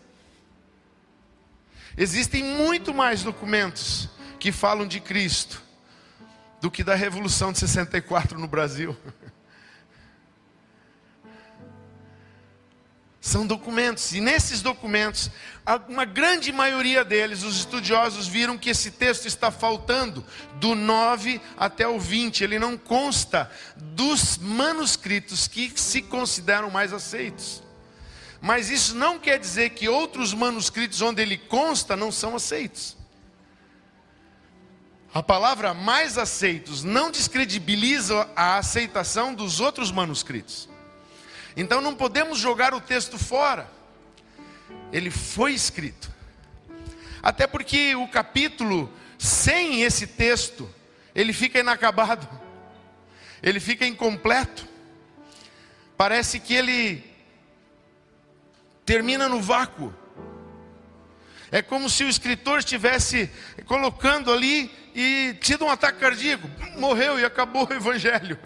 Existem 1.96 2.42
muito 2.42 2.92
mais 2.92 3.22
documentos 3.22 4.08
que 4.38 4.52
falam 4.52 4.86
de 4.86 5.00
Cristo 5.00 5.62
do 6.60 6.70
que 6.70 6.82
da 6.82 6.94
Revolução 6.94 7.52
de 7.52 7.58
64 7.58 8.38
no 8.38 8.48
Brasil. 8.48 8.96
São 13.20 13.44
documentos, 13.44 14.12
e 14.12 14.20
nesses 14.20 14.62
documentos, 14.62 15.30
uma 15.88 16.04
grande 16.04 16.52
maioria 16.52 17.04
deles, 17.04 17.42
os 17.42 17.56
estudiosos 17.56 18.28
viram 18.28 18.56
que 18.56 18.70
esse 18.70 18.92
texto 18.92 19.26
está 19.26 19.50
faltando 19.50 20.24
do 20.60 20.76
9 20.76 21.40
até 21.56 21.88
o 21.88 21.98
20, 21.98 22.44
ele 22.44 22.56
não 22.60 22.78
consta 22.78 23.50
dos 23.76 24.38
manuscritos 24.38 25.48
que 25.48 25.72
se 25.74 26.02
consideram 26.02 26.70
mais 26.70 26.92
aceitos. 26.92 27.64
Mas 28.40 28.70
isso 28.70 28.94
não 28.94 29.18
quer 29.18 29.40
dizer 29.40 29.70
que 29.70 29.88
outros 29.88 30.32
manuscritos 30.32 31.02
onde 31.02 31.20
ele 31.20 31.36
consta 31.36 31.96
não 31.96 32.12
são 32.12 32.36
aceitos. 32.36 32.96
A 35.16 35.22
palavra 35.22 35.72
mais 35.72 36.18
aceitos 36.18 36.84
não 36.84 37.10
descredibiliza 37.10 38.28
a 38.36 38.58
aceitação 38.58 39.32
dos 39.32 39.60
outros 39.60 39.90
manuscritos. 39.90 40.68
Então 41.56 41.80
não 41.80 41.94
podemos 41.94 42.38
jogar 42.38 42.74
o 42.74 42.82
texto 42.82 43.18
fora. 43.18 43.66
Ele 44.92 45.10
foi 45.10 45.54
escrito. 45.54 46.12
Até 47.22 47.46
porque 47.46 47.96
o 47.96 48.06
capítulo 48.08 48.92
sem 49.16 49.80
esse 49.80 50.06
texto, 50.06 50.68
ele 51.14 51.32
fica 51.32 51.60
inacabado. 51.60 52.28
Ele 53.42 53.58
fica 53.58 53.86
incompleto. 53.86 54.68
Parece 55.96 56.38
que 56.38 56.52
ele 56.52 57.02
termina 58.84 59.30
no 59.30 59.40
vácuo. 59.40 59.94
É 61.50 61.62
como 61.62 61.88
se 61.88 62.04
o 62.04 62.08
escritor 62.10 62.58
estivesse 62.58 63.30
colocando 63.64 64.30
ali 64.30 64.70
e 64.98 65.34
tido 65.34 65.66
um 65.66 65.70
ataque 65.70 66.00
cardíaco, 66.00 66.50
morreu 66.78 67.20
e 67.20 67.24
acabou 67.24 67.68
o 67.68 67.72
evangelho. 67.74 68.38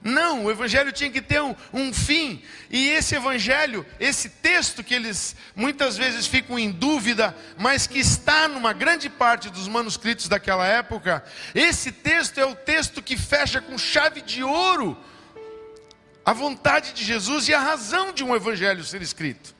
Não, 0.00 0.44
o 0.44 0.50
evangelho 0.50 0.92
tinha 0.92 1.10
que 1.10 1.20
ter 1.20 1.42
um, 1.42 1.56
um, 1.72 1.92
fim. 1.92 2.40
E 2.70 2.88
esse 2.90 3.16
evangelho, 3.16 3.84
esse 3.98 4.28
texto 4.28 4.84
que 4.84 4.94
eles 4.94 5.34
muitas 5.56 5.96
vezes 5.96 6.24
ficam 6.28 6.56
em 6.56 6.70
dúvida, 6.70 7.36
mas 7.58 7.88
que 7.88 7.98
está 7.98 8.46
numa 8.46 8.72
grande 8.72 9.10
parte 9.10 9.50
dos 9.50 9.66
manuscritos 9.66 10.28
daquela 10.28 10.64
época, 10.64 11.24
esse 11.52 11.90
texto 11.90 12.38
é 12.38 12.46
o 12.46 12.54
texto 12.54 13.02
que 13.02 13.16
fecha 13.16 13.60
com 13.60 13.76
chave 13.76 14.20
de 14.20 14.44
ouro 14.44 14.96
a 16.24 16.32
vontade 16.32 16.92
de 16.92 17.04
Jesus 17.04 17.48
e 17.48 17.54
a 17.54 17.58
razão 17.58 18.12
de 18.12 18.22
um 18.22 18.36
evangelho 18.36 18.84
ser 18.84 19.02
escrito. 19.02 19.57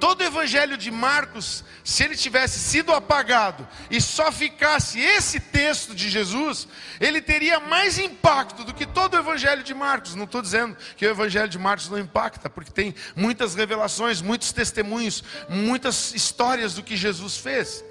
Todo 0.00 0.20
o 0.20 0.24
evangelho 0.24 0.76
de 0.76 0.90
Marcos, 0.90 1.64
se 1.82 2.02
ele 2.02 2.16
tivesse 2.16 2.58
sido 2.58 2.92
apagado 2.92 3.66
e 3.90 4.00
só 4.00 4.30
ficasse 4.30 5.00
esse 5.00 5.40
texto 5.40 5.94
de 5.94 6.08
Jesus, 6.08 6.68
ele 7.00 7.20
teria 7.20 7.60
mais 7.60 7.98
impacto 7.98 8.64
do 8.64 8.74
que 8.74 8.86
todo 8.86 9.14
o 9.14 9.18
evangelho 9.18 9.62
de 9.62 9.74
Marcos. 9.74 10.14
Não 10.14 10.24
estou 10.24 10.42
dizendo 10.42 10.76
que 10.96 11.06
o 11.06 11.10
evangelho 11.10 11.48
de 11.48 11.58
Marcos 11.58 11.88
não 11.88 11.98
impacta, 11.98 12.50
porque 12.50 12.70
tem 12.70 12.94
muitas 13.16 13.54
revelações, 13.54 14.20
muitos 14.20 14.52
testemunhos, 14.52 15.22
muitas 15.48 16.14
histórias 16.14 16.74
do 16.74 16.82
que 16.82 16.96
Jesus 16.96 17.36
fez. 17.36 17.84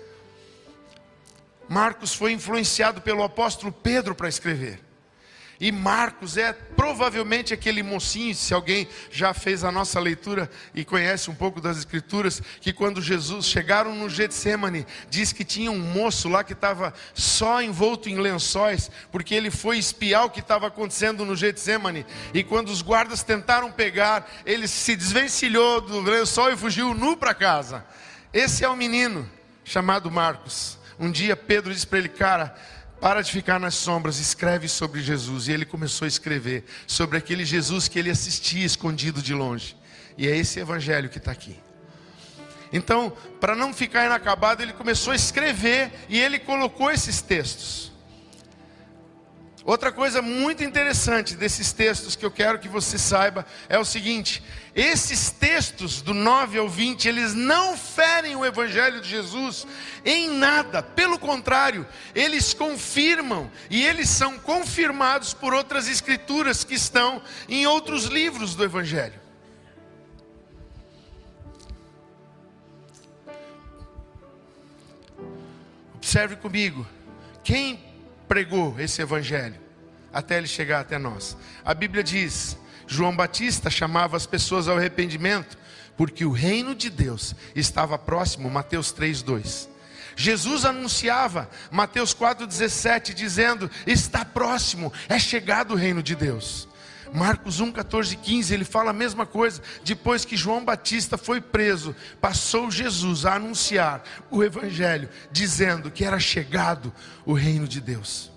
Marcos 1.68 2.14
foi 2.14 2.32
influenciado 2.34 3.02
pelo 3.02 3.24
apóstolo 3.24 3.72
Pedro 3.72 4.14
para 4.14 4.30
escrever. 4.30 4.93
E 5.64 5.72
Marcos 5.72 6.36
é 6.36 6.52
provavelmente 6.52 7.54
aquele 7.54 7.82
mocinho, 7.82 8.36
se 8.36 8.54
alguém 8.54 8.86
já 9.10 9.34
fez 9.34 9.64
a 9.64 9.72
nossa 9.72 9.98
leitura 9.98 10.52
e 10.76 10.84
conhece 10.84 11.32
um 11.32 11.34
pouco 11.34 11.62
das 11.62 11.78
escrituras, 11.78 12.42
que 12.60 12.74
quando 12.74 13.02
Jesus 13.02 13.46
chegaram 13.46 13.96
no 13.96 14.10
Getsemane, 14.10 14.86
diz 15.10 15.32
que 15.32 15.46
tinha 15.46 15.72
um 15.72 15.80
moço 15.80 16.28
lá 16.28 16.44
que 16.44 16.52
estava 16.52 16.94
só 17.14 17.62
envolto 17.62 18.10
em 18.10 18.20
lençóis, 18.20 18.92
porque 19.10 19.34
ele 19.34 19.50
foi 19.50 19.78
espiar 19.78 20.26
o 20.26 20.30
que 20.30 20.42
estava 20.42 20.68
acontecendo 20.68 21.24
no 21.24 21.34
Getsemane, 21.34 22.06
e 22.34 22.44
quando 22.44 22.68
os 22.68 22.82
guardas 22.82 23.24
tentaram 23.24 23.72
pegar, 23.72 24.30
ele 24.46 24.68
se 24.68 24.98
desvencilhou 24.98 25.80
do 25.80 26.02
lençol 26.02 26.52
e 26.52 26.58
fugiu 26.58 26.94
nu 26.94 27.16
para 27.16 27.34
casa. 27.34 27.86
Esse 28.34 28.66
é 28.66 28.68
o 28.68 28.76
menino 28.76 29.32
chamado 29.64 30.12
Marcos. 30.12 30.78
Um 31.00 31.10
dia 31.10 31.38
Pedro 31.38 31.74
disse 31.74 31.88
para 31.88 32.00
ele, 32.00 32.10
cara, 32.10 32.54
para 33.04 33.22
de 33.22 33.34
ficar 33.34 33.60
nas 33.60 33.76
sombras, 33.76 34.18
escreve 34.18 34.70
sobre 34.70 35.02
Jesus. 35.02 35.50
E 35.50 35.52
ele 35.52 35.66
começou 35.66 36.06
a 36.06 36.08
escrever 36.08 36.64
sobre 36.88 37.18
aquele 37.18 37.44
Jesus 37.44 37.90
que 37.90 38.00
ele 38.00 38.10
assistia 38.10 38.66
escondido 38.66 39.22
de 39.22 39.34
longe. 39.34 39.76
E 40.18 40.26
é 40.26 40.38
esse 40.38 40.58
evangelho 40.62 41.10
que 41.10 41.18
está 41.18 41.30
aqui. 41.30 41.60
Então, 42.72 43.12
para 43.42 43.58
não 43.58 43.74
ficar 43.74 44.06
inacabado, 44.06 44.64
ele 44.64 44.72
começou 44.72 45.12
a 45.12 45.18
escrever 45.18 45.92
e 46.08 46.18
ele 46.18 46.40
colocou 46.40 46.90
esses 46.90 47.22
textos. 47.22 47.92
Outra 49.66 49.94
coisa 49.94 50.22
muito 50.22 50.62
interessante 50.62 51.36
desses 51.36 51.72
textos 51.72 52.18
que 52.18 52.26
eu 52.26 52.32
quero 52.32 52.60
que 52.60 52.68
você 52.68 52.98
saiba 52.98 53.46
é 53.70 53.80
o 53.80 53.86
seguinte: 53.86 54.44
esses 54.76 55.32
textos 55.32 56.02
do 56.02 56.14
9 56.14 56.60
ao 56.60 56.68
20, 56.68 57.08
eles 57.08 57.34
não 57.34 57.78
ferem 57.78 58.36
o 58.36 58.46
evangelho 58.46 59.00
de 59.00 59.08
Jesus 59.08 59.66
em 60.04 60.30
nada, 60.30 60.84
pelo 60.84 61.18
contrário, 61.18 61.88
eles 62.14 62.54
confirmam 62.54 63.50
e 63.70 63.86
eles 63.86 64.10
são 64.10 64.38
confirmados 64.38 65.34
por 65.34 65.54
outras 65.54 65.88
escrituras 65.88 66.66
que 66.66 66.76
estão 66.76 67.22
em 67.48 67.66
outros 67.66 68.06
livros 68.06 68.56
do 68.56 68.66
evangelho. 68.66 69.22
Observe 75.96 76.36
comigo, 76.36 76.86
quem 77.46 77.93
pregou 78.34 78.76
esse 78.80 79.00
evangelho 79.00 79.62
até 80.12 80.40
ele 80.40 80.48
chegar 80.48 80.80
até 80.80 80.98
nós. 80.98 81.38
A 81.64 81.72
Bíblia 81.72 82.04
diz: 82.04 82.58
João 82.88 83.16
Batista 83.16 83.70
chamava 83.70 84.18
as 84.18 84.26
pessoas 84.26 84.68
ao 84.68 84.76
arrependimento, 84.76 85.56
porque 85.96 86.26
o 86.26 86.32
reino 86.32 86.74
de 86.74 86.90
Deus 86.90 87.36
estava 87.56 87.96
próximo, 87.96 88.50
Mateus 88.50 88.92
3:2. 88.92 89.70
Jesus 90.16 90.66
anunciava, 90.66 91.48
Mateus 91.70 92.12
4,17, 92.12 93.14
dizendo: 93.14 93.70
Está 93.86 94.26
próximo, 94.26 94.92
é 95.08 95.20
chegado 95.20 95.76
o 95.76 95.78
reino 95.78 96.02
de 96.02 96.16
Deus. 96.16 96.68
Marcos 97.14 97.60
1, 97.60 97.72
14 97.72 98.18
15, 98.18 98.54
ele 98.54 98.66
fala 98.66 98.90
a 98.90 98.94
mesma 98.94 99.26
coisa. 99.26 99.62
Depois 99.84 100.26
que 100.26 100.36
João 100.36 100.66
Batista 100.66 101.18
foi 101.18 101.40
preso, 101.40 101.96
passou 102.20 102.72
Jesus 102.72 103.26
a 103.26 103.36
anunciar 103.36 104.04
o 104.32 104.44
Evangelho, 104.44 105.10
dizendo 105.32 105.92
que 105.92 106.04
era 106.04 106.20
chegado 106.20 106.92
o 107.26 107.34
reino 107.34 107.68
de 107.68 107.80
Deus. 107.80 108.32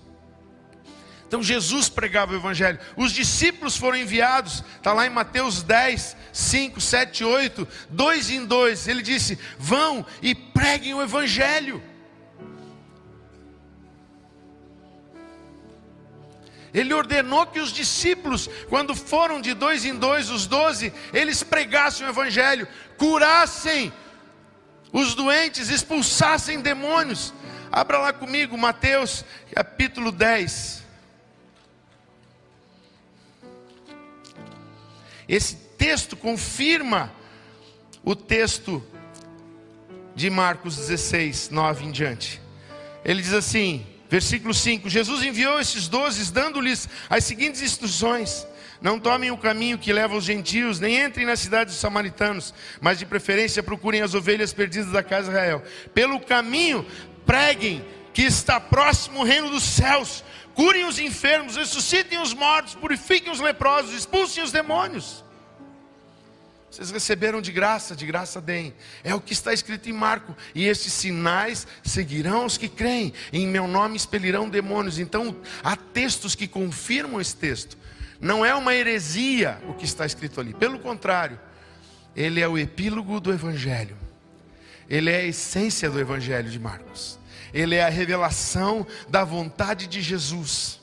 Então 1.27 1.43
Jesus 1.43 1.89
pregava 1.89 2.33
o 2.33 2.37
Evangelho. 2.37 2.79
Os 2.95 3.11
discípulos 3.11 3.75
foram 3.75 3.97
enviados, 3.97 4.63
está 4.77 4.93
lá 4.93 5.05
em 5.05 5.09
Mateus 5.09 5.61
10, 5.61 6.15
5, 6.31 6.79
7, 6.79 7.23
8, 7.23 7.67
dois 7.89 8.29
em 8.29 8.45
dois. 8.45 8.87
Ele 8.87 9.01
disse: 9.01 9.37
Vão 9.59 10.05
e 10.21 10.33
preguem 10.33 10.93
o 10.93 11.01
Evangelho. 11.01 11.83
Ele 16.73 16.93
ordenou 16.93 17.45
que 17.45 17.59
os 17.59 17.71
discípulos, 17.71 18.49
quando 18.69 18.95
foram 18.95 19.41
de 19.41 19.53
dois 19.53 19.85
em 19.85 19.95
dois, 19.95 20.29
os 20.29 20.45
doze, 20.45 20.93
eles 21.13 21.43
pregassem 21.43 22.05
o 22.05 22.09
Evangelho, 22.09 22.67
curassem 22.97 23.91
os 24.91 25.15
doentes, 25.15 25.69
expulsassem 25.69 26.61
demônios. 26.61 27.33
Abra 27.71 27.97
lá 27.97 28.13
comigo, 28.13 28.57
Mateus 28.57 29.23
capítulo 29.53 30.11
10. 30.11 30.83
Esse 35.27 35.55
texto 35.77 36.15
confirma 36.15 37.11
o 38.03 38.15
texto 38.15 38.81
de 40.15 40.29
Marcos 40.29 40.77
16, 40.77 41.49
9 41.49 41.85
em 41.85 41.91
diante. 41.91 42.41
Ele 43.03 43.21
diz 43.21 43.33
assim, 43.33 43.85
versículo 44.09 44.53
5: 44.53 44.89
Jesus 44.89 45.23
enviou 45.23 45.59
esses 45.59 45.87
doze, 45.87 46.31
dando-lhes 46.31 46.87
as 47.09 47.23
seguintes 47.23 47.61
instruções: 47.61 48.45
Não 48.81 48.99
tomem 48.99 49.31
o 49.31 49.37
caminho 49.37 49.77
que 49.77 49.93
leva 49.93 50.13
aos 50.13 50.23
gentios, 50.23 50.79
nem 50.79 51.03
entrem 51.03 51.25
na 51.25 51.35
cidade 51.35 51.71
dos 51.71 51.79
samaritanos, 51.79 52.53
mas 52.81 52.99
de 52.99 53.05
preferência 53.05 53.63
procurem 53.63 54.01
as 54.01 54.13
ovelhas 54.13 54.53
perdidas 54.53 54.91
da 54.91 55.03
casa 55.03 55.23
de 55.23 55.29
Israel. 55.29 55.63
Pelo 55.93 56.19
caminho, 56.19 56.85
preguem 57.25 57.85
que 58.13 58.23
está 58.23 58.59
próximo 58.59 59.19
o 59.19 59.23
reino 59.23 59.49
dos 59.49 59.63
céus 59.63 60.23
curem 60.57 60.85
os 60.85 60.97
enfermos, 60.97 61.55
ressuscitem 61.55 62.19
os 62.19 62.33
mortos, 62.33 62.73
purifiquem 62.73 63.31
os 63.31 63.39
leprosos, 63.39 63.93
expulsem 63.93 64.43
os 64.43 64.51
demônios. 64.51 65.23
Vocês 66.69 66.91
receberam 66.91 67.41
de 67.41 67.51
graça, 67.51 67.95
de 67.95 68.05
graça 68.05 68.41
deem. 68.41 68.73
É 69.03 69.15
o 69.15 69.21
que 69.21 69.33
está 69.33 69.53
escrito 69.53 69.89
em 69.89 69.93
Marco. 69.93 70.35
E 70.53 70.65
esses 70.65 70.91
sinais 70.91 71.65
seguirão 71.83 72.45
os 72.45 72.57
que 72.57 72.67
creem. 72.67 73.13
Em 73.31 73.47
meu 73.47 73.67
nome 73.67 73.95
expelirão 73.95 74.49
demônios. 74.49 74.99
Então, 74.99 75.35
há 75.63 75.75
textos 75.75 76.35
que 76.35 76.47
confirmam 76.47 77.21
esse 77.21 77.35
texto. 77.35 77.77
Não 78.19 78.45
é 78.45 78.53
uma 78.53 78.75
heresia 78.75 79.59
o 79.67 79.73
que 79.73 79.85
está 79.85 80.05
escrito 80.05 80.39
ali. 80.39 80.53
Pelo 80.53 80.79
contrário, 80.79 81.39
ele 82.15 82.41
é 82.41 82.47
o 82.47 82.57
epílogo 82.57 83.19
do 83.19 83.31
Evangelho. 83.31 83.97
Ele 84.89 85.09
é 85.09 85.17
a 85.17 85.25
essência 85.25 85.89
do 85.89 85.99
Evangelho 85.99 86.49
de 86.49 86.59
Marcos 86.59 87.17
ele 87.53 87.75
é 87.75 87.83
a 87.83 87.89
revelação 87.89 88.85
da 89.09 89.23
vontade 89.23 89.87
de 89.87 90.01
Jesus. 90.01 90.79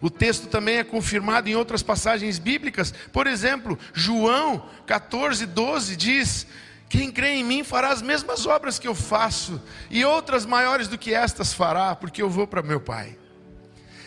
O 0.00 0.08
texto 0.08 0.46
também 0.46 0.78
é 0.78 0.84
confirmado 0.84 1.48
em 1.48 1.54
outras 1.54 1.82
passagens 1.82 2.38
bíblicas. 2.38 2.92
Por 3.12 3.26
exemplo, 3.26 3.78
João 3.92 4.66
14, 4.86 5.44
12 5.44 5.96
diz: 5.96 6.46
Quem 6.88 7.10
crê 7.10 7.32
em 7.32 7.44
mim 7.44 7.62
fará 7.62 7.88
as 7.88 8.00
mesmas 8.00 8.46
obras 8.46 8.78
que 8.78 8.88
eu 8.88 8.94
faço, 8.94 9.60
e 9.90 10.04
outras 10.04 10.46
maiores 10.46 10.88
do 10.88 10.96
que 10.96 11.12
estas 11.12 11.52
fará, 11.52 11.94
porque 11.94 12.22
eu 12.22 12.30
vou 12.30 12.46
para 12.46 12.62
meu 12.62 12.80
Pai. 12.80 13.18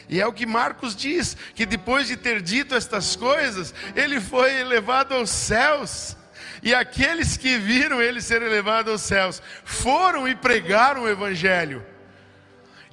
E 0.09 0.19
é 0.19 0.25
o 0.25 0.33
que 0.33 0.45
Marcos 0.45 0.95
diz: 0.95 1.37
que 1.53 1.65
depois 1.65 2.07
de 2.07 2.17
ter 2.17 2.41
dito 2.41 2.73
estas 2.73 3.15
coisas, 3.15 3.73
ele 3.95 4.19
foi 4.19 4.59
elevado 4.59 5.13
aos 5.13 5.29
céus. 5.29 6.17
E 6.61 6.73
aqueles 6.73 7.35
que 7.35 7.57
viram 7.57 8.01
ele 8.01 8.21
ser 8.21 8.41
elevado 8.41 8.89
aos 8.89 9.01
céus 9.01 9.41
foram 9.65 10.27
e 10.27 10.33
pregaram 10.33 11.03
o 11.03 11.09
Evangelho. 11.09 11.85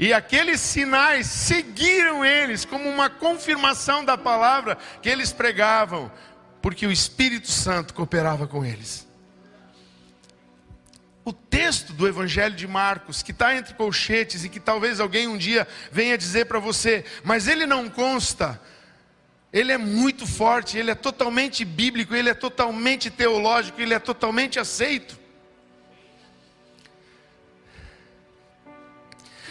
E 0.00 0.14
aqueles 0.14 0.62
sinais 0.62 1.26
seguiram 1.26 2.25
eles 2.25 2.64
como 2.64 2.88
uma 2.88 3.11
confirmação 3.11 4.02
da 4.02 4.16
palavra 4.16 4.78
que 5.02 5.11
eles 5.11 5.30
pregavam, 5.30 6.11
porque 6.62 6.87
o 6.87 6.90
Espírito 6.90 7.49
Santo 7.49 7.92
cooperava 7.92 8.47
com 8.47 8.64
eles. 8.64 9.07
O 11.23 11.35
texto 11.35 11.92
do 11.92 12.09
Evangelho 12.09 12.57
de 12.57 12.66
Marcos, 12.66 13.23
que 13.23 13.30
está 13.30 13.54
entre 13.54 13.75
colchetes 13.75 14.42
e 14.42 14.49
que 14.49 14.59
talvez 14.59 15.00
alguém 15.00 15.28
um 15.28 15.37
dia 15.37 15.69
venha 15.92 16.16
dizer 16.16 16.47
para 16.47 16.59
você, 16.59 17.04
mas 17.23 17.47
ele 17.47 17.66
não 17.66 17.87
consta 17.90 18.59
ele 19.52 19.73
é 19.73 19.78
muito 19.78 20.26
forte, 20.26 20.78
ele 20.78 20.92
é 20.92 20.95
totalmente 20.95 21.64
bíblico, 21.64 22.14
ele 22.14 22.28
é 22.28 22.35
totalmente 22.35 23.11
teológico, 23.11 23.80
ele 23.80 23.92
é 23.92 23.99
totalmente 23.99 24.61
aceito. 24.61 25.20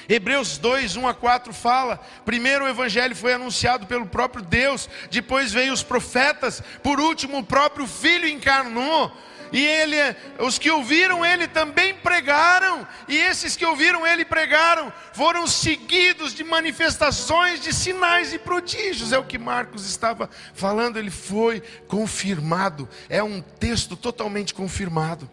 Hebreus 0.09 0.57
2, 0.57 0.95
1 0.95 1.07
a 1.07 1.13
4 1.13 1.53
fala: 1.53 1.99
primeiro 2.25 2.65
o 2.65 2.67
evangelho 2.67 3.15
foi 3.15 3.33
anunciado 3.33 3.85
pelo 3.85 4.07
próprio 4.07 4.43
Deus, 4.43 4.89
depois 5.11 5.53
veio 5.53 5.71
os 5.71 5.83
profetas, 5.83 6.63
por 6.81 6.99
último 6.99 7.37
o 7.37 7.45
próprio 7.45 7.85
Filho 7.85 8.27
encarnou. 8.27 9.15
E 9.51 9.65
ele, 9.65 9.95
os 10.37 10.59
que 10.59 10.69
ouviram 10.69 11.25
ele 11.25 11.47
também 11.47 11.95
pregaram, 11.95 12.87
e 13.07 13.17
esses 13.17 13.55
que 13.55 13.65
ouviram 13.65 14.05
ele 14.05 14.23
pregaram, 14.23 14.93
foram 15.13 15.47
seguidos 15.47 16.35
de 16.35 16.43
manifestações, 16.43 17.59
de 17.59 17.73
sinais 17.73 18.31
e 18.31 18.37
prodígios. 18.37 19.11
É 19.11 19.17
o 19.17 19.23
que 19.23 19.39
Marcos 19.39 19.89
estava 19.89 20.29
falando, 20.53 20.97
ele 20.97 21.09
foi 21.09 21.61
confirmado. 21.87 22.87
É 23.09 23.23
um 23.23 23.41
texto 23.41 23.95
totalmente 23.95 24.53
confirmado. 24.53 25.27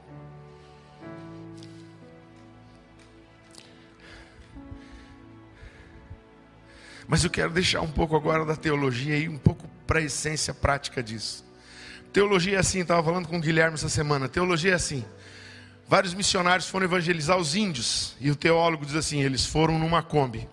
Mas 7.08 7.22
eu 7.22 7.30
quero 7.30 7.50
deixar 7.50 7.80
um 7.80 7.90
pouco 7.90 8.16
agora 8.16 8.44
da 8.44 8.56
teologia 8.56 9.16
e 9.16 9.28
um 9.28 9.38
pouco 9.38 9.68
para 9.86 10.00
a 10.00 10.02
essência 10.02 10.52
prática 10.52 11.02
disso. 11.02 11.44
Teologia 12.12 12.56
é 12.56 12.60
assim, 12.60 12.80
estava 12.80 13.02
falando 13.02 13.28
com 13.28 13.36
o 13.36 13.40
Guilherme 13.40 13.74
essa 13.74 13.88
semana. 13.88 14.28
Teologia 14.28 14.72
é 14.72 14.74
assim. 14.74 15.04
Vários 15.88 16.14
missionários 16.14 16.68
foram 16.68 16.86
evangelizar 16.86 17.36
os 17.36 17.54
índios. 17.54 18.16
E 18.20 18.30
o 18.30 18.36
teólogo 18.36 18.84
diz 18.84 18.96
assim: 18.96 19.22
eles 19.22 19.46
foram 19.46 19.78
numa 19.78 20.02
Kombi. 20.02 20.48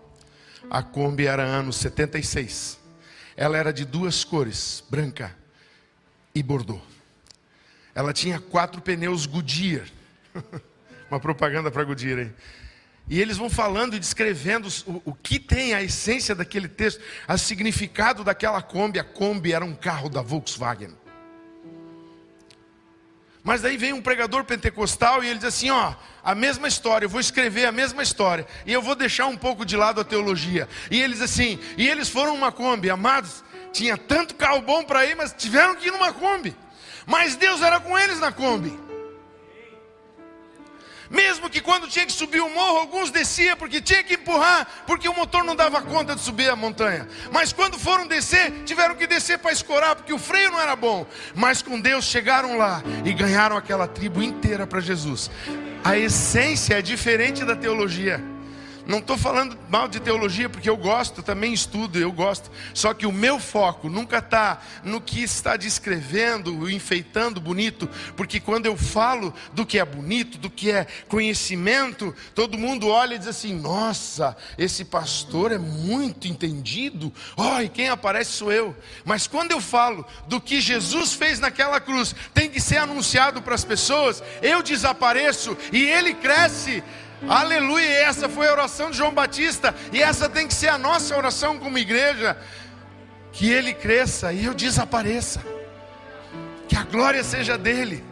A 0.70 0.84
Kombi 0.84 1.26
era 1.26 1.44
anos 1.44 1.78
76. 1.78 2.80
Ela 3.36 3.58
era 3.58 3.74
de 3.74 3.84
duas 3.86 4.24
cores, 4.24 4.84
branca 4.90 5.36
e 6.36 6.44
bordô. 6.44 6.80
Ela 7.96 8.14
tinha 8.14 8.40
quatro 8.40 8.82
pneus 8.82 9.26
Goodyear. 9.26 9.88
Uma 11.10 11.20
propaganda 11.20 11.72
para 11.72 11.84
Goodyear 11.84 12.20
aí. 12.20 12.32
E 13.10 13.20
eles 13.20 13.38
vão 13.38 13.50
falando 13.50 13.96
e 13.96 14.00
descrevendo 14.00 14.70
o, 14.88 15.02
o, 15.06 15.14
que 15.14 15.38
tem 15.38 15.74
a 15.74 15.84
essência 15.84 16.34
daquele 16.34 16.70
texto, 16.70 17.02
o 17.28 17.38
significado 17.38 18.24
daquela 18.24 18.62
Kombi. 18.62 18.98
A 18.98 19.04
Kombi 19.04 19.54
era 19.54 19.66
um 19.66 19.76
carro 19.76 20.10
da 20.10 20.22
Volkswagen. 20.22 20.96
Mas 23.44 23.62
daí 23.62 23.76
vem 23.76 23.92
um 23.92 24.02
pregador 24.02 24.46
pentecostal 24.46 25.22
e 25.22 25.28
ele 25.28 25.40
diz 25.40 25.50
assim: 25.50 25.70
ó, 25.70 25.94
a 26.24 26.34
mesma 26.34 26.68
história, 26.68 27.06
eu 27.06 27.10
vou 27.10 27.20
escrever 27.20 27.66
a 27.66 27.74
mesma 27.74 28.02
história, 28.02 28.48
e 28.66 28.72
eu 28.72 28.82
vou 28.82 28.96
deixar 28.96 29.28
um 29.28 29.36
pouco 29.36 29.66
de 29.66 29.76
lado 29.76 30.00
a 30.00 30.06
teologia. 30.06 30.70
E 30.90 31.02
eles 31.02 31.20
assim, 31.20 31.60
e 31.78 31.86
eles 31.86 32.08
foram 32.08 32.34
uma 32.34 32.54
Kombi, 32.54 32.90
amados, 32.90 33.44
tinha 33.74 33.98
tanto 33.98 34.36
carro 34.36 34.62
bom 34.62 34.84
para 34.84 35.06
ir, 35.06 35.16
mas 35.16 35.36
tiveram 35.38 35.76
que 35.76 35.88
ir 35.90 35.92
numa 35.92 36.14
Kombi. 36.14 36.56
Mas 37.06 37.36
Deus 37.36 37.62
era 37.62 37.82
com 37.82 38.00
eles 38.00 38.18
na 38.22 38.32
Kombi. 38.32 38.80
Mesmo 41.10 41.50
que 41.50 41.62
quando 41.62 41.88
tinha 41.88 42.06
que 42.06 42.12
subir 42.12 42.42
o 42.42 42.50
morro, 42.50 42.78
alguns 42.78 43.12
desciam 43.12 43.56
porque 43.58 43.82
tinha 43.82 44.04
que 44.04 44.16
empurrar, 44.16 44.68
porque 44.88 45.08
o 45.08 45.14
motor 45.14 45.44
não 45.44 45.56
dava 45.56 45.82
conta 45.82 46.16
de 46.16 46.22
subir 46.22 46.50
a 46.50 46.56
montanha. 46.56 47.08
Mas 47.32 47.54
quando 47.54 47.78
foram 47.78 48.08
descer, 48.08 48.52
tiveram 48.66 48.96
que 48.96 49.06
descer 49.08 49.40
para 49.40 49.52
escorar, 49.52 49.96
porque 49.96 50.14
o 50.14 50.20
freio 50.20 50.52
não 50.52 50.60
era 50.60 50.76
bom. 50.76 51.06
Mas 51.36 51.62
com 51.62 51.80
Deus 51.80 52.06
chegaram 52.06 52.58
lá 52.58 52.82
e 53.06 53.14
ganharam 53.14 53.58
aquela 53.58 53.88
tribo 53.88 54.22
inteira 54.22 54.66
para 54.66 54.80
Jesus. 54.80 55.30
A 55.84 55.98
essência 55.98 56.76
é 56.76 56.82
diferente 56.82 57.44
da 57.44 57.56
teologia. 57.56 58.33
Não 58.86 59.00
estou 59.00 59.18
falando 59.18 59.58
mal 59.70 59.88
de 59.88 60.00
teologia 60.00 60.50
porque 60.50 60.70
eu 60.70 60.76
gosto, 60.76 61.24
também 61.24 61.54
estudo, 61.54 61.98
eu 61.98 62.12
gosto. 62.12 62.52
Só 62.74 62.94
que 62.94 63.06
o 63.06 63.14
meu 63.14 63.40
foco 63.40 63.90
nunca 63.90 64.18
está 64.18 64.62
no 64.84 65.00
que 65.00 65.24
está 65.24 65.56
descrevendo, 65.56 66.70
enfeitando 66.70 67.40
bonito, 67.40 67.90
porque 68.18 68.42
quando 68.42 68.66
eu 68.66 68.76
falo 68.76 69.34
do 69.54 69.66
que 69.66 69.80
é 69.80 69.86
bonito, 69.86 70.38
do 70.38 70.50
que 70.50 70.70
é 70.70 70.86
conhecimento, 71.08 72.14
todo 72.36 72.58
mundo 72.58 72.90
olha 72.90 73.16
e 73.16 73.18
diz 73.20 73.28
assim: 73.28 73.54
nossa, 73.58 74.36
esse 74.58 74.84
pastor 74.84 75.54
é 75.54 75.58
muito 75.58 76.28
entendido. 76.28 77.14
Oh, 77.38 77.62
e 77.62 77.70
quem 77.70 77.88
aparece 77.88 78.32
sou 78.32 78.52
eu. 78.52 78.76
Mas 79.06 79.28
quando 79.28 79.52
eu 79.52 79.62
falo 79.62 80.06
do 80.28 80.42
que 80.42 80.60
Jesus 80.60 81.14
fez 81.14 81.40
naquela 81.40 81.80
cruz, 81.80 82.14
tem 82.34 82.50
que 82.50 82.60
ser 82.60 82.78
anunciado 82.78 83.42
para 83.42 83.56
as 83.56 83.64
pessoas, 83.64 84.22
eu 84.42 84.62
desapareço 84.62 85.58
e 85.72 85.86
ele 85.86 86.14
cresce. 86.14 86.84
Aleluia, 87.28 87.88
essa 88.04 88.28
foi 88.28 88.48
a 88.48 88.52
oração 88.52 88.92
de 88.92 88.98
João 88.98 89.14
Batista, 89.14 89.74
e 89.92 90.02
essa 90.02 90.28
tem 90.28 90.48
que 90.48 90.54
ser 90.54 90.68
a 90.68 90.78
nossa 90.78 91.16
oração 91.16 91.58
como 91.58 91.78
igreja. 91.78 92.38
Que 93.32 93.50
ele 93.50 93.74
cresça 93.74 94.32
e 94.32 94.46
eu 94.46 94.54
desapareça, 94.54 95.44
que 96.68 96.76
a 96.76 96.84
glória 96.84 97.24
seja 97.24 97.58
dele. 97.58 98.04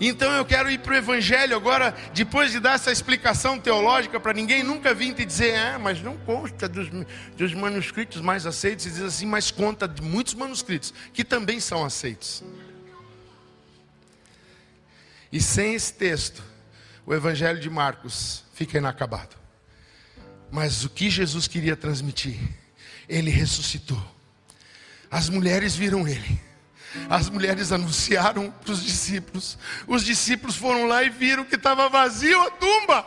Então 0.00 0.32
eu 0.32 0.46
quero 0.46 0.70
ir 0.70 0.78
para 0.78 0.94
o 0.94 0.96
Evangelho 0.96 1.54
agora, 1.54 1.94
depois 2.14 2.50
de 2.50 2.58
dar 2.58 2.74
essa 2.74 2.90
explicação 2.90 3.58
teológica 3.58 4.18
para 4.18 4.32
ninguém 4.32 4.64
nunca 4.64 4.94
vir 4.94 5.12
te 5.12 5.26
dizer, 5.26 5.54
ah, 5.56 5.78
mas 5.78 6.02
não 6.02 6.16
consta 6.16 6.66
dos, 6.66 6.88
dos 7.36 7.52
manuscritos 7.52 8.22
mais 8.22 8.46
aceitos, 8.46 8.86
e 8.86 8.90
diz 8.90 9.02
assim, 9.02 9.26
mas 9.26 9.50
conta 9.50 9.86
de 9.86 10.00
muitos 10.00 10.32
manuscritos 10.32 10.94
que 11.12 11.22
também 11.22 11.60
são 11.60 11.84
aceitos. 11.84 12.42
E 15.30 15.40
sem 15.40 15.74
esse 15.74 15.92
texto, 15.92 16.42
o 17.06 17.14
Evangelho 17.14 17.58
de 17.58 17.70
Marcos 17.70 18.44
fica 18.52 18.78
inacabado. 18.78 19.36
Mas 20.50 20.84
o 20.84 20.90
que 20.90 21.08
Jesus 21.08 21.46
queria 21.46 21.76
transmitir, 21.76 22.38
ele 23.08 23.30
ressuscitou. 23.30 24.02
As 25.10 25.28
mulheres 25.28 25.74
viram 25.74 26.06
ele. 26.06 26.40
As 27.08 27.28
mulheres 27.28 27.70
anunciaram 27.70 28.50
para 28.50 28.72
os 28.72 28.82
discípulos. 28.82 29.56
Os 29.86 30.04
discípulos 30.04 30.56
foram 30.56 30.86
lá 30.86 31.04
e 31.04 31.10
viram 31.10 31.44
que 31.44 31.54
estava 31.54 31.88
vazio 31.88 32.40
a 32.40 32.50
tumba. 32.50 33.06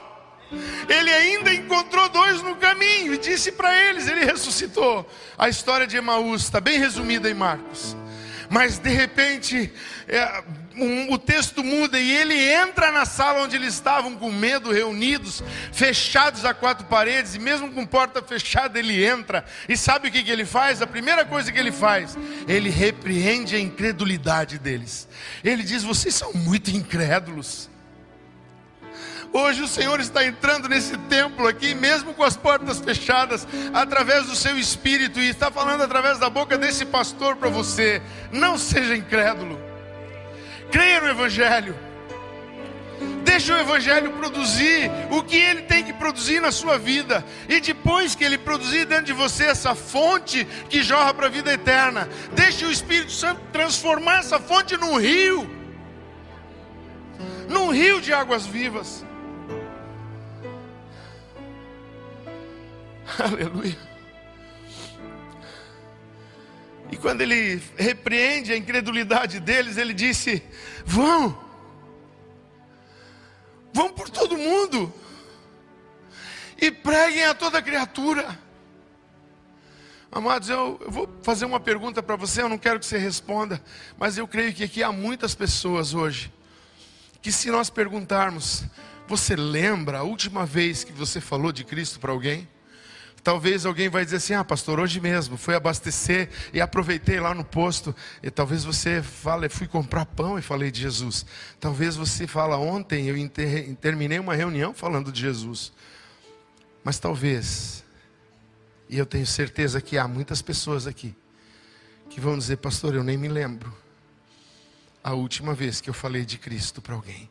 Ele 0.87 1.09
ainda 1.09 1.53
encontrou 1.53 2.07
dois 2.09 2.41
no 2.41 2.55
caminho 2.55 3.13
e 3.13 3.17
disse 3.17 3.51
para 3.51 3.75
eles: 3.75 4.07
Ele 4.07 4.23
ressuscitou. 4.25 5.09
A 5.37 5.49
história 5.49 5.87
de 5.87 5.97
Emaús 5.97 6.43
está 6.43 6.61
bem 6.61 6.79
resumida 6.79 7.29
em 7.29 7.33
Marcos. 7.33 7.95
Mas 8.49 8.77
de 8.77 8.89
repente, 8.89 9.71
é, 10.07 10.43
o 11.09 11.17
texto 11.17 11.63
muda 11.63 11.99
e 11.99 12.11
ele 12.11 12.33
entra 12.35 12.91
na 12.91 13.05
sala 13.05 13.43
onde 13.43 13.55
eles 13.55 13.73
estavam 13.73 14.15
com 14.15 14.31
medo, 14.31 14.71
reunidos, 14.71 15.43
fechados 15.71 16.45
a 16.45 16.53
quatro 16.53 16.85
paredes, 16.87 17.35
e 17.35 17.39
mesmo 17.39 17.71
com 17.71 17.85
porta 17.85 18.21
fechada, 18.21 18.79
ele 18.79 19.05
entra. 19.05 19.45
E 19.69 19.77
sabe 19.77 20.07
o 20.07 20.11
que, 20.11 20.23
que 20.23 20.31
ele 20.31 20.45
faz? 20.45 20.81
A 20.81 20.87
primeira 20.87 21.25
coisa 21.25 21.51
que 21.51 21.59
ele 21.59 21.71
faz, 21.71 22.17
ele 22.47 22.69
repreende 22.69 23.55
a 23.55 23.59
incredulidade 23.59 24.57
deles. 24.57 25.07
Ele 25.43 25.63
diz: 25.63 25.83
Vocês 25.83 26.15
são 26.15 26.33
muito 26.33 26.71
incrédulos. 26.71 27.69
Hoje 29.31 29.63
o 29.63 29.67
Senhor 29.67 29.99
está 29.99 30.23
entrando 30.23 30.69
nesse 30.69 30.95
templo 30.95 31.47
aqui, 31.47 31.73
mesmo 31.73 32.13
com 32.13 32.23
as 32.23 32.37
portas 32.37 32.79
fechadas, 32.79 33.47
através 33.73 34.27
do 34.27 34.35
seu 34.35 34.59
espírito, 34.59 35.19
e 35.19 35.27
está 35.27 35.49
falando 35.49 35.81
através 35.81 36.19
da 36.19 36.29
boca 36.29 36.55
desse 36.55 36.85
pastor 36.85 37.35
para 37.35 37.49
você. 37.49 37.99
Não 38.31 38.59
seja 38.59 38.95
incrédulo. 38.95 39.72
Creia 40.73 40.99
no 40.99 41.07
Evangelho. 41.07 41.75
Deixa 43.23 43.55
o 43.55 43.59
Evangelho 43.59 44.11
produzir 44.13 44.89
o 45.11 45.21
que 45.21 45.37
ele 45.37 45.61
tem 45.61 45.83
que 45.83 45.93
produzir 45.93 46.39
na 46.39 46.51
sua 46.51 46.79
vida. 46.79 47.23
E 47.47 47.59
depois 47.59 48.15
que 48.15 48.23
ele 48.23 48.39
produzir 48.39 48.85
dentro 48.85 49.05
de 49.05 49.13
você 49.13 49.45
essa 49.45 49.75
fonte 49.75 50.45
que 50.69 50.81
jorra 50.81 51.13
para 51.13 51.27
a 51.27 51.29
vida 51.29 51.53
eterna, 51.53 52.09
deixe 52.33 52.65
o 52.65 52.71
Espírito 52.71 53.11
Santo 53.11 53.39
transformar 53.51 54.19
essa 54.19 54.39
fonte 54.39 54.75
num 54.75 54.97
rio 54.97 55.47
num 57.47 57.69
rio 57.71 58.01
de 58.01 58.11
águas 58.11 58.45
vivas. 58.45 59.05
Aleluia. 63.19 63.92
E 66.93 66.95
quando 66.95 67.21
ele 67.21 67.59
repreende 67.75 68.53
a 68.53 68.55
incredulidade 68.55 69.39
deles, 69.39 69.77
ele 69.77 69.95
disse: 69.95 70.43
Vão, 70.85 71.35
vão 73.73 73.89
por 73.89 74.11
todo 74.11 74.37
mundo 74.37 74.93
e 76.55 76.69
preguem 76.69 77.23
a 77.23 77.33
toda 77.33 77.63
criatura. 77.63 78.37
Amados, 80.11 80.49
eu, 80.49 80.79
eu 80.85 80.91
vou 80.91 81.09
fazer 81.23 81.45
uma 81.45 81.59
pergunta 81.59 82.03
para 82.03 82.15
você, 82.15 82.43
eu 82.43 82.49
não 82.49 82.59
quero 82.59 82.79
que 82.79 82.85
você 82.85 82.99
responda, 82.99 83.59
mas 83.97 84.15
eu 84.15 84.27
creio 84.27 84.53
que 84.53 84.63
aqui 84.63 84.83
há 84.83 84.91
muitas 84.91 85.33
pessoas 85.33 85.95
hoje 85.95 86.31
que, 87.23 87.31
se 87.31 87.49
nós 87.49 87.71
perguntarmos, 87.71 88.65
você 89.07 89.35
lembra 89.35 89.97
a 89.97 90.03
última 90.03 90.45
vez 90.45 90.83
que 90.83 90.91
você 90.91 91.19
falou 91.19 91.51
de 91.51 91.63
Cristo 91.63 91.99
para 91.99 92.11
alguém? 92.11 92.47
Talvez 93.23 93.65
alguém 93.65 93.87
vai 93.87 94.03
dizer 94.03 94.17
assim: 94.17 94.33
"Ah, 94.33 94.43
pastor, 94.43 94.79
hoje 94.79 94.99
mesmo 94.99 95.37
fui 95.37 95.55
abastecer 95.55 96.29
e 96.53 96.59
aproveitei 96.59 97.19
lá 97.21 97.33
no 97.33 97.45
posto". 97.45 97.95
E 98.21 98.29
talvez 98.29 98.65
você 98.65 99.01
fale: 99.01 99.47
"Fui 99.47 99.65
comprar 99.65 100.05
pão 100.05 100.37
e 100.37 100.41
falei 100.41 100.69
de 100.69 100.81
Jesus". 100.81 101.25
Talvez 101.59 101.95
você 101.95 102.27
fala: 102.27 102.57
"Ontem 102.57 103.07
eu 103.07 103.15
terminei 103.79 104.19
uma 104.19 104.35
reunião 104.35 104.73
falando 104.73 105.11
de 105.11 105.21
Jesus". 105.21 105.71
Mas 106.83 106.99
talvez 106.99 107.81
e 108.89 108.97
eu 108.97 109.05
tenho 109.05 109.25
certeza 109.25 109.79
que 109.79 109.97
há 109.97 110.05
muitas 110.05 110.41
pessoas 110.41 110.85
aqui 110.85 111.15
que 112.09 112.19
vão 112.19 112.37
dizer: 112.37 112.57
"Pastor, 112.57 112.93
eu 112.93 113.05
nem 113.05 113.17
me 113.17 113.29
lembro 113.29 113.73
a 115.01 115.13
última 115.13 115.53
vez 115.53 115.79
que 115.79 115.89
eu 115.89 115.93
falei 115.93 116.25
de 116.25 116.37
Cristo 116.37 116.81
para 116.81 116.93
alguém". 116.93 117.29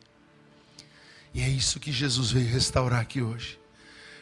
E 1.35 1.41
é 1.41 1.49
isso 1.49 1.79
que 1.79 1.91
Jesus 1.91 2.31
veio 2.31 2.47
restaurar 2.47 3.01
aqui 3.01 3.21
hoje 3.21 3.59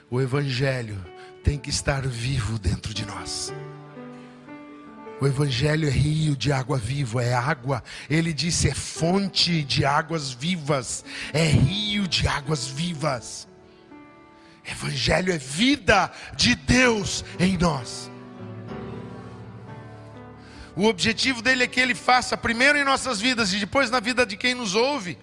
o 0.10 0.20
Evangelho 0.20 1.02
tem 1.44 1.58
que 1.58 1.70
estar 1.70 2.06
vivo 2.08 2.58
dentro 2.58 2.94
de 2.94 3.06
nós. 3.06 3.54
O 5.20 5.28
Evangelho 5.28 5.88
é 5.88 5.92
rio 5.92 6.36
de 6.36 6.52
água 6.52 6.78
viva, 6.78 7.24
é 7.24 7.34
água. 7.34 7.84
Ele 8.10 8.34
disse: 8.34 8.68
é 8.68 8.74
fonte 8.74 9.64
de 9.64 9.86
águas 9.86 10.32
vivas, 10.32 11.06
é 11.32 11.46
rio 11.46 12.08
de 12.08 12.28
águas 12.28 12.68
vivas. 12.68 13.48
Evangelho 14.66 15.32
é 15.32 15.38
vida 15.38 16.12
de 16.36 16.56
Deus 16.56 17.24
em 17.40 17.58
nós. 17.58 18.10
O 20.76 20.86
objetivo 20.86 21.42
dele 21.42 21.64
é 21.64 21.68
que 21.68 21.80
ele 21.80 21.94
faça 21.94 22.38
primeiro 22.38 22.78
em 22.78 22.84
nossas 22.84 23.20
vidas 23.20 23.54
e 23.54 23.60
depois 23.60 23.92
na 23.92 24.00
vida 24.00 24.26
de 24.26 24.38
quem 24.38 24.56
nos 24.56 24.74
ouve. 24.74 25.18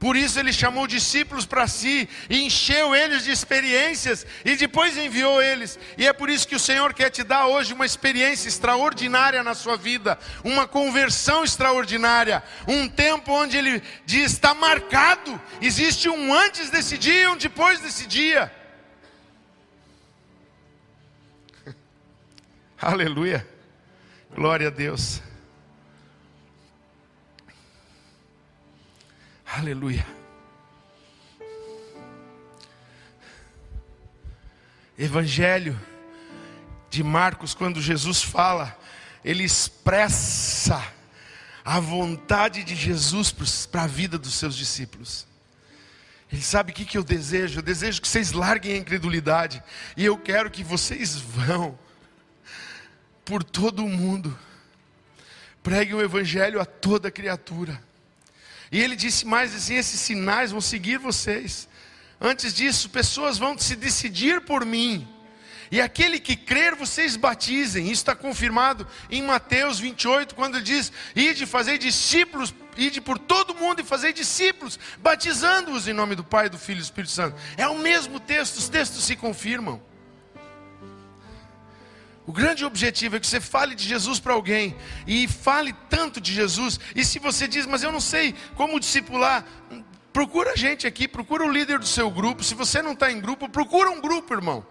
Por 0.00 0.16
isso 0.16 0.40
ele 0.40 0.50
chamou 0.50 0.86
discípulos 0.86 1.44
para 1.44 1.68
si, 1.68 2.08
e 2.30 2.42
encheu 2.46 2.96
eles 2.96 3.22
de 3.22 3.30
experiências 3.30 4.26
e 4.42 4.56
depois 4.56 4.96
enviou 4.96 5.42
eles. 5.42 5.78
E 5.98 6.06
é 6.06 6.12
por 6.14 6.30
isso 6.30 6.48
que 6.48 6.56
o 6.56 6.58
Senhor 6.58 6.94
quer 6.94 7.10
te 7.10 7.22
dar 7.22 7.46
hoje 7.46 7.74
uma 7.74 7.84
experiência 7.84 8.48
extraordinária 8.48 9.44
na 9.44 9.54
sua 9.54 9.76
vida, 9.76 10.18
uma 10.42 10.66
conversão 10.66 11.44
extraordinária, 11.44 12.42
um 12.66 12.88
tempo 12.88 13.30
onde 13.30 13.58
ele 13.58 13.82
diz 14.06 14.32
está 14.32 14.54
marcado, 14.54 15.38
existe 15.60 16.08
um 16.08 16.32
antes 16.32 16.70
desse 16.70 16.96
dia 16.96 17.24
e 17.24 17.28
um 17.28 17.36
depois 17.36 17.78
desse 17.80 18.06
dia. 18.06 18.50
Aleluia. 22.80 23.46
Glória 24.34 24.68
a 24.68 24.70
Deus. 24.70 25.20
Aleluia. 29.52 30.06
Evangelho 34.96 35.78
de 36.88 37.02
Marcos, 37.02 37.52
quando 37.52 37.80
Jesus 37.80 38.22
fala, 38.22 38.78
ele 39.24 39.42
expressa 39.42 40.80
a 41.64 41.80
vontade 41.80 42.62
de 42.62 42.76
Jesus 42.76 43.32
para 43.66 43.82
a 43.82 43.86
vida 43.88 44.16
dos 44.16 44.34
seus 44.34 44.54
discípulos. 44.54 45.26
Ele 46.32 46.42
sabe 46.42 46.70
o 46.70 46.74
que, 46.74 46.84
que 46.84 46.96
eu 46.96 47.02
desejo? 47.02 47.58
Eu 47.58 47.62
desejo 47.62 48.00
que 48.00 48.06
vocês 48.06 48.30
larguem 48.30 48.74
a 48.74 48.78
incredulidade, 48.78 49.60
e 49.96 50.04
eu 50.04 50.16
quero 50.16 50.48
que 50.48 50.62
vocês 50.62 51.16
vão 51.16 51.76
por 53.24 53.42
todo 53.42 53.84
o 53.84 53.88
mundo, 53.88 54.38
preguem 55.60 55.94
o 55.94 56.02
Evangelho 56.02 56.60
a 56.60 56.64
toda 56.64 57.10
criatura. 57.10 57.89
E 58.70 58.80
ele 58.80 58.96
disse 58.96 59.26
mais 59.26 59.54
assim: 59.54 59.74
esses 59.74 60.00
sinais 60.00 60.50
vão 60.50 60.60
seguir 60.60 60.98
vocês. 60.98 61.68
Antes 62.20 62.52
disso, 62.52 62.90
pessoas 62.90 63.38
vão 63.38 63.58
se 63.58 63.74
decidir 63.74 64.42
por 64.42 64.64
mim. 64.64 65.08
E 65.70 65.80
aquele 65.80 66.18
que 66.18 66.34
crer, 66.34 66.74
vocês 66.74 67.16
batizem. 67.16 67.84
Isso 67.84 68.02
está 68.02 68.14
confirmado 68.14 68.86
em 69.08 69.22
Mateus 69.22 69.78
28, 69.78 70.34
quando 70.34 70.56
ele 70.56 70.64
diz: 70.64 70.92
Ide 71.14 71.46
fazer 71.46 71.78
discípulos, 71.78 72.52
ide 72.76 73.00
por 73.00 73.18
todo 73.18 73.54
mundo 73.54 73.80
e 73.80 73.84
fazer 73.84 74.12
discípulos, 74.12 74.78
batizando-os 74.98 75.86
em 75.86 75.92
nome 75.92 76.14
do 76.14 76.24
Pai, 76.24 76.48
do 76.48 76.58
Filho 76.58 76.78
e 76.78 76.80
do 76.80 76.84
Espírito 76.84 77.12
Santo. 77.12 77.36
É 77.56 77.66
o 77.68 77.78
mesmo 77.78 78.18
texto, 78.18 78.56
os 78.56 78.68
textos 78.68 79.04
se 79.04 79.16
confirmam. 79.16 79.80
O 82.26 82.32
grande 82.32 82.64
objetivo 82.64 83.16
é 83.16 83.20
que 83.20 83.26
você 83.26 83.40
fale 83.40 83.74
de 83.74 83.86
Jesus 83.86 84.20
para 84.20 84.34
alguém 84.34 84.76
e 85.06 85.26
fale 85.26 85.72
tanto 85.88 86.20
de 86.20 86.32
Jesus. 86.32 86.78
E 86.94 87.04
se 87.04 87.18
você 87.18 87.48
diz, 87.48 87.66
mas 87.66 87.82
eu 87.82 87.90
não 87.90 88.00
sei 88.00 88.34
como 88.54 88.78
discipular, 88.78 89.44
procura 90.12 90.52
a 90.52 90.56
gente 90.56 90.86
aqui, 90.86 91.08
procura 91.08 91.44
o 91.44 91.50
líder 91.50 91.78
do 91.78 91.86
seu 91.86 92.10
grupo. 92.10 92.44
Se 92.44 92.54
você 92.54 92.82
não 92.82 92.92
está 92.92 93.10
em 93.10 93.20
grupo, 93.20 93.48
procura 93.48 93.90
um 93.90 94.00
grupo, 94.00 94.34
irmão. 94.34 94.64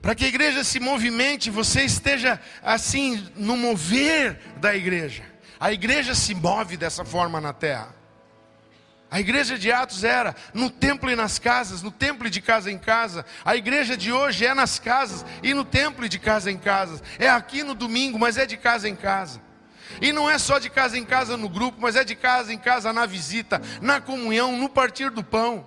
Para 0.00 0.14
que 0.14 0.24
a 0.24 0.28
igreja 0.28 0.64
se 0.64 0.80
movimente, 0.80 1.50
você 1.50 1.82
esteja 1.82 2.40
assim 2.62 3.26
no 3.36 3.56
mover 3.56 4.38
da 4.56 4.74
igreja. 4.74 5.24
A 5.58 5.72
igreja 5.72 6.14
se 6.14 6.34
move 6.34 6.76
dessa 6.76 7.04
forma 7.04 7.40
na 7.40 7.52
terra. 7.52 7.94
A 9.10 9.20
igreja 9.20 9.56
de 9.56 9.70
Atos 9.70 10.02
era 10.02 10.34
no 10.52 10.68
templo 10.68 11.10
e 11.10 11.16
nas 11.16 11.38
casas, 11.38 11.82
no 11.82 11.90
templo 11.90 12.26
e 12.26 12.30
de 12.30 12.40
casa 12.40 12.70
em 12.70 12.78
casa. 12.78 13.24
A 13.44 13.54
igreja 13.54 13.96
de 13.96 14.10
hoje 14.10 14.44
é 14.44 14.54
nas 14.54 14.78
casas 14.78 15.24
e 15.42 15.54
no 15.54 15.64
templo 15.64 16.04
e 16.04 16.08
de 16.08 16.18
casa 16.18 16.50
em 16.50 16.58
casa. 16.58 17.00
É 17.18 17.28
aqui 17.28 17.62
no 17.62 17.74
domingo, 17.74 18.18
mas 18.18 18.36
é 18.36 18.44
de 18.44 18.56
casa 18.56 18.88
em 18.88 18.96
casa. 18.96 19.40
E 20.00 20.12
não 20.12 20.28
é 20.28 20.38
só 20.38 20.58
de 20.58 20.68
casa 20.68 20.98
em 20.98 21.04
casa 21.04 21.36
no 21.36 21.48
grupo, 21.48 21.78
mas 21.80 21.96
é 21.96 22.04
de 22.04 22.14
casa 22.14 22.52
em 22.52 22.58
casa 22.58 22.92
na 22.92 23.06
visita, 23.06 23.60
na 23.80 24.00
comunhão, 24.00 24.56
no 24.56 24.68
partir 24.68 25.10
do 25.10 25.22
pão, 25.22 25.66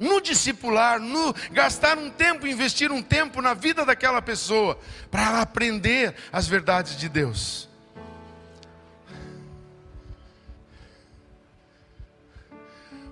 no 0.00 0.20
discipular, 0.20 0.98
no 0.98 1.34
gastar 1.50 1.98
um 1.98 2.10
tempo, 2.10 2.46
investir 2.46 2.90
um 2.90 3.02
tempo 3.02 3.42
na 3.42 3.54
vida 3.54 3.84
daquela 3.84 4.22
pessoa, 4.22 4.78
para 5.10 5.26
ela 5.26 5.40
aprender 5.42 6.14
as 6.32 6.46
verdades 6.46 6.96
de 6.96 7.08
Deus. 7.08 7.68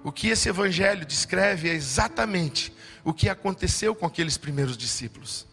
O 0.02 0.10
que 0.10 0.28
esse 0.28 0.48
evangelho 0.48 1.04
descreve 1.04 1.68
é 1.68 1.74
exatamente 1.74 2.72
o 3.04 3.12
que 3.12 3.28
aconteceu 3.28 3.94
com 3.94 4.06
aqueles 4.06 4.38
primeiros 4.38 4.76
discípulos. 4.76 5.46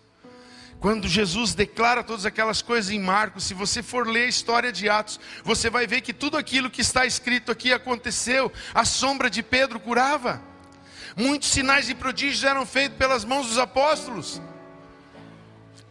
Quando 0.80 1.08
Jesus 1.08 1.56
declara 1.56 2.04
todas 2.04 2.26
aquelas 2.26 2.62
coisas 2.62 2.92
em 2.92 3.00
Marcos, 3.00 3.46
se 3.46 3.54
você 3.54 3.82
for 3.82 4.08
ler 4.08 4.26
a 4.26 4.30
história 4.30 4.72
de 4.72 4.88
Atos, 4.88 5.20
você 5.44 5.70
vai 5.70 5.88
ver 5.88 6.02
que 6.02 6.14
tudo 6.14 6.38
aquilo 6.38 6.70
que 6.70 6.82
está 6.82 7.06
escrito 7.06 7.52
aqui 7.52 7.74
aconteceu. 7.74 8.52
A 8.74 8.86
sombra 8.86 9.30
de 9.30 9.42
Pedro 9.42 9.80
curava. 9.80 10.42
Muitos 11.16 11.50
sinais 11.50 11.90
e 11.90 11.96
prodígios 11.96 12.44
eram 12.44 12.64
feitos 12.66 12.98
pelas 12.98 13.26
mãos 13.26 13.48
dos 13.48 13.58
apóstolos. 13.58 14.40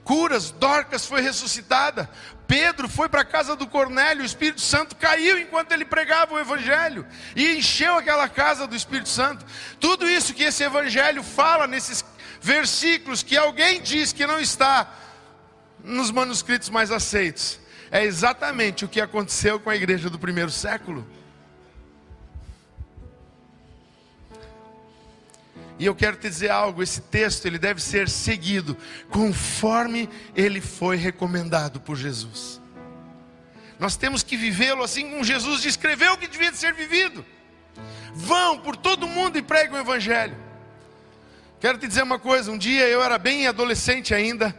Curas, 0.06 0.52
Dorcas 0.52 1.04
foi 1.04 1.20
ressuscitada. 1.20 2.08
Pedro 2.46 2.88
foi 2.88 3.08
para 3.08 3.22
a 3.22 3.24
casa 3.24 3.56
do 3.56 3.66
Cornélio, 3.66 4.22
o 4.22 4.26
Espírito 4.26 4.60
Santo 4.60 4.94
caiu 4.94 5.36
enquanto 5.36 5.72
ele 5.72 5.84
pregava 5.84 6.32
o 6.32 6.38
Evangelho 6.38 7.04
e 7.34 7.56
encheu 7.56 7.98
aquela 7.98 8.28
casa 8.28 8.68
do 8.68 8.76
Espírito 8.76 9.08
Santo. 9.08 9.44
Tudo 9.80 10.08
isso 10.08 10.32
que 10.32 10.44
esse 10.44 10.62
Evangelho 10.62 11.24
fala 11.24 11.66
nesses 11.66 12.04
versículos 12.40 13.24
que 13.24 13.36
alguém 13.36 13.82
diz 13.82 14.12
que 14.12 14.24
não 14.28 14.38
está 14.38 14.88
nos 15.82 16.12
manuscritos 16.12 16.70
mais 16.70 16.92
aceitos, 16.92 17.58
é 17.90 18.04
exatamente 18.04 18.84
o 18.84 18.88
que 18.88 19.00
aconteceu 19.00 19.58
com 19.58 19.70
a 19.70 19.74
igreja 19.74 20.08
do 20.08 20.20
primeiro 20.20 20.52
século. 20.52 21.04
E 25.78 25.84
eu 25.84 25.94
quero 25.94 26.16
te 26.16 26.28
dizer 26.28 26.50
algo, 26.50 26.82
esse 26.82 27.00
texto 27.02 27.46
ele 27.46 27.58
deve 27.58 27.82
ser 27.82 28.08
seguido 28.08 28.76
conforme 29.10 30.08
ele 30.34 30.60
foi 30.60 30.96
recomendado 30.96 31.80
por 31.80 31.96
Jesus. 31.96 32.60
Nós 33.78 33.96
temos 33.96 34.22
que 34.22 34.36
vivê-lo 34.36 34.82
assim 34.82 35.10
como 35.10 35.22
Jesus 35.22 35.60
descreveu 35.60 36.14
o 36.14 36.18
que 36.18 36.26
devia 36.26 36.52
ser 36.52 36.72
vivido. 36.72 37.24
Vão 38.14 38.58
por 38.58 38.74
todo 38.74 39.06
mundo 39.06 39.36
e 39.36 39.42
preguem 39.42 39.76
o 39.76 39.80
evangelho. 39.80 40.36
Quero 41.60 41.76
te 41.78 41.86
dizer 41.86 42.02
uma 42.02 42.18
coisa, 42.18 42.50
um 42.50 42.56
dia 42.56 42.86
eu 42.88 43.02
era 43.02 43.18
bem 43.18 43.46
adolescente 43.46 44.14
ainda, 44.14 44.56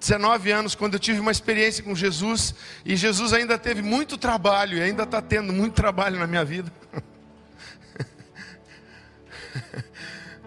19 0.00 0.50
anos, 0.50 0.74
quando 0.74 0.94
eu 0.94 1.00
tive 1.00 1.20
uma 1.20 1.30
experiência 1.30 1.82
com 1.82 1.94
Jesus, 1.94 2.54
e 2.84 2.94
Jesus 2.96 3.32
ainda 3.32 3.58
teve 3.58 3.82
muito 3.82 4.16
trabalho, 4.16 4.78
e 4.78 4.82
ainda 4.82 5.02
está 5.02 5.20
tendo 5.20 5.52
muito 5.52 5.74
trabalho 5.74 6.18
na 6.18 6.26
minha 6.26 6.44
vida. 6.44 6.72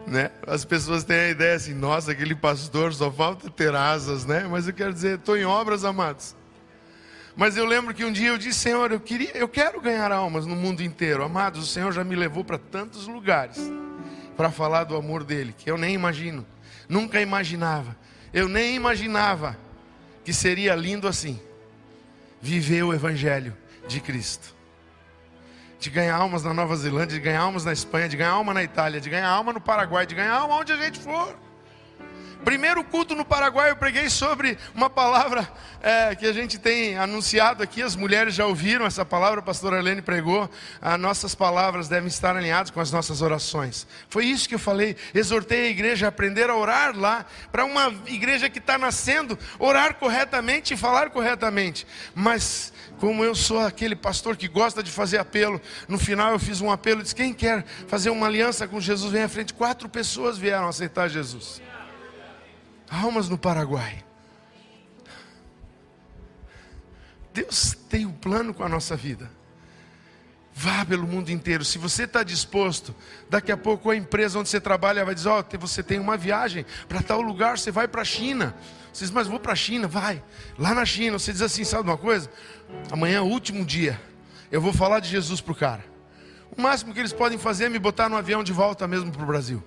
Né? 0.07 0.31
As 0.47 0.65
pessoas 0.65 1.03
têm 1.03 1.17
a 1.17 1.29
ideia 1.29 1.55
assim, 1.55 1.73
nossa, 1.73 2.11
aquele 2.11 2.35
pastor 2.35 2.93
só 2.93 3.11
falta 3.11 3.49
ter 3.49 3.73
asas, 3.75 4.25
né? 4.25 4.47
Mas 4.49 4.67
eu 4.67 4.73
quero 4.73 4.93
dizer, 4.93 5.19
estou 5.19 5.37
em 5.37 5.45
obras, 5.45 5.83
amados. 5.85 6.35
Mas 7.35 7.55
eu 7.55 7.65
lembro 7.65 7.93
que 7.93 8.03
um 8.03 8.11
dia 8.11 8.29
eu 8.29 8.37
disse, 8.37 8.59
Senhor, 8.59 8.91
eu 8.91 8.99
queria, 8.99 9.31
eu 9.37 9.47
quero 9.47 9.79
ganhar 9.79 10.11
almas 10.11 10.45
no 10.45 10.55
mundo 10.55 10.81
inteiro. 10.81 11.23
Amados, 11.23 11.63
o 11.63 11.67
Senhor 11.67 11.91
já 11.91 12.03
me 12.03 12.15
levou 12.15 12.43
para 12.43 12.57
tantos 12.57 13.07
lugares 13.07 13.71
para 14.35 14.51
falar 14.51 14.83
do 14.83 14.95
amor 14.95 15.23
dele, 15.23 15.53
que 15.57 15.69
eu 15.69 15.77
nem 15.77 15.93
imagino. 15.93 16.45
Nunca 16.87 17.21
imaginava. 17.21 17.95
Eu 18.33 18.49
nem 18.49 18.75
imaginava 18.75 19.57
que 20.23 20.33
seria 20.33 20.75
lindo 20.75 21.07
assim. 21.07 21.39
Viver 22.41 22.83
o 22.83 22.93
evangelho 22.93 23.55
de 23.87 23.99
Cristo 23.99 24.58
de 25.79 25.89
ganhar 25.89 26.15
almas 26.15 26.43
na 26.43 26.53
Nova 26.53 26.75
Zelândia, 26.75 27.17
de 27.17 27.19
ganhar 27.19 27.41
almas 27.41 27.63
na 27.63 27.71
Espanha, 27.71 28.09
de 28.09 28.17
ganhar 28.17 28.31
alma 28.31 28.53
na 28.53 28.61
Itália, 28.61 28.99
de 28.99 29.09
ganhar 29.09 29.29
alma 29.29 29.53
no 29.53 29.61
Paraguai, 29.61 30.05
de 30.05 30.13
ganhar 30.13 30.33
alma 30.33 30.55
onde 30.55 30.73
a 30.73 30.77
gente 30.77 30.99
for. 30.99 31.33
Primeiro 32.43 32.85
culto 32.85 33.15
no 33.15 33.25
Paraguai, 33.25 33.69
eu 33.69 33.75
preguei 33.75 34.09
sobre 34.09 34.57
uma 34.73 34.89
palavra 34.89 35.47
é, 35.81 36.15
que 36.15 36.25
a 36.25 36.31
gente 36.31 36.57
tem 36.57 36.97
anunciado 36.97 37.61
aqui. 37.61 37.81
As 37.81 37.97
mulheres 37.97 38.33
já 38.33 38.45
ouviram 38.45 38.85
essa 38.85 39.03
palavra, 39.03 39.39
a 39.39 39.43
pastora 39.43 39.79
Helene 39.79 40.01
pregou. 40.01 40.49
As 40.81 40.97
nossas 40.97 41.35
palavras 41.35 41.89
devem 41.89 42.07
estar 42.07 42.37
alinhadas 42.37 42.71
com 42.71 42.79
as 42.79 42.91
nossas 42.93 43.21
orações. 43.21 43.85
Foi 44.09 44.25
isso 44.25 44.47
que 44.47 44.55
eu 44.55 44.59
falei. 44.59 44.95
Exortei 45.13 45.67
a 45.67 45.69
igreja 45.69 46.05
a 46.05 46.09
aprender 46.09 46.49
a 46.49 46.55
orar 46.55 46.97
lá, 46.97 47.25
para 47.51 47.65
uma 47.65 47.93
igreja 48.07 48.49
que 48.49 48.59
está 48.59 48.77
nascendo, 48.77 49.37
orar 49.59 49.95
corretamente 49.95 50.73
e 50.73 50.77
falar 50.77 51.09
corretamente. 51.09 51.85
Mas 52.15 52.71
como 52.99 53.21
eu 53.23 53.35
sou 53.35 53.59
aquele 53.59 53.97
pastor 53.97 54.37
que 54.37 54.47
gosta 54.47 54.81
de 54.81 54.91
fazer 54.91 55.17
apelo, 55.17 55.61
no 55.89 55.99
final 55.99 56.31
eu 56.31 56.39
fiz 56.39 56.61
um 56.61 56.71
apelo, 56.71 57.03
disse: 57.03 57.13
quem 57.13 57.33
quer 57.33 57.65
fazer 57.89 58.09
uma 58.09 58.27
aliança 58.27 58.65
com 58.65 58.79
Jesus, 58.79 59.11
vem 59.11 59.23
à 59.23 59.29
frente. 59.29 59.53
Quatro 59.53 59.89
pessoas 59.89 60.37
vieram 60.37 60.69
aceitar 60.69 61.09
Jesus 61.09 61.61
almas 62.89 63.29
no 63.29 63.37
Paraguai. 63.37 64.03
Deus 67.33 67.77
tem 67.89 68.05
um 68.05 68.11
plano 68.11 68.53
com 68.53 68.63
a 68.63 68.69
nossa 68.69 68.95
vida. 68.95 69.29
Vá 70.53 70.83
pelo 70.83 71.07
mundo 71.07 71.29
inteiro. 71.29 71.63
Se 71.63 71.77
você 71.77 72.03
está 72.03 72.21
disposto, 72.21 72.93
daqui 73.29 73.51
a 73.51 73.55
pouco 73.55 73.89
a 73.89 73.95
empresa 73.95 74.39
onde 74.39 74.49
você 74.49 74.59
trabalha 74.59 75.05
vai 75.05 75.15
dizer: 75.15 75.29
Ó, 75.29 75.39
oh, 75.39 75.57
você 75.57 75.81
tem 75.81 75.99
uma 75.99 76.17
viagem 76.17 76.65
para 76.87 77.01
tal 77.01 77.21
lugar, 77.21 77.57
você 77.57 77.71
vai 77.71 77.87
para 77.87 78.01
a 78.01 78.05
China. 78.05 78.53
Você 78.91 79.05
diz, 79.05 79.11
mas 79.11 79.27
vou 79.27 79.39
para 79.39 79.53
a 79.53 79.55
China, 79.55 79.87
vai. 79.87 80.21
Lá 80.57 80.73
na 80.73 80.85
China, 80.85 81.17
você 81.17 81.31
diz 81.31 81.41
assim: 81.41 81.63
sabe 81.63 81.87
uma 81.87 81.97
coisa? 81.97 82.29
Amanhã 82.91 83.19
é 83.19 83.21
o 83.21 83.25
último 83.25 83.63
dia. 83.63 84.01
Eu 84.51 84.59
vou 84.59 84.73
falar 84.73 84.99
de 84.99 85.07
Jesus 85.07 85.39
para 85.39 85.51
o 85.53 85.55
cara. 85.55 85.85
O 86.57 86.61
máximo 86.61 86.93
que 86.93 86.99
eles 86.99 87.13
podem 87.13 87.37
fazer 87.37 87.65
é 87.65 87.69
me 87.69 87.79
botar 87.79 88.09
no 88.09 88.17
avião 88.17 88.43
de 88.43 88.51
volta 88.51 88.87
mesmo 88.87 89.11
para 89.11 89.23
o 89.23 89.27
Brasil. 89.27 89.63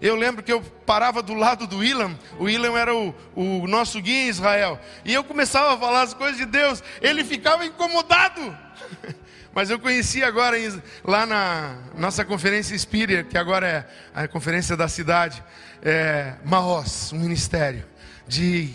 Eu 0.00 0.14
lembro 0.14 0.42
que 0.42 0.52
eu 0.52 0.60
parava 0.84 1.22
do 1.22 1.34
lado 1.34 1.66
do 1.66 1.78
William, 1.78 2.16
o 2.38 2.44
William 2.44 2.76
era 2.76 2.94
o, 2.94 3.14
o 3.34 3.66
nosso 3.66 4.00
guia 4.00 4.26
em 4.26 4.28
Israel, 4.28 4.78
e 5.04 5.14
eu 5.14 5.24
começava 5.24 5.74
a 5.74 5.78
falar 5.78 6.02
as 6.02 6.14
coisas 6.14 6.36
de 6.36 6.46
Deus, 6.46 6.82
ele 7.00 7.24
ficava 7.24 7.64
incomodado. 7.64 8.56
Mas 9.54 9.70
eu 9.70 9.78
conheci 9.78 10.22
agora 10.22 10.56
lá 11.02 11.24
na 11.24 11.78
nossa 11.96 12.24
conferência 12.26 12.76
Spirit, 12.78 13.30
que 13.30 13.38
agora 13.38 13.66
é 13.66 13.86
a 14.22 14.28
conferência 14.28 14.76
da 14.76 14.86
cidade, 14.86 15.42
é, 15.82 16.34
Maós, 16.44 17.10
um 17.14 17.18
ministério, 17.20 17.82
de 18.28 18.74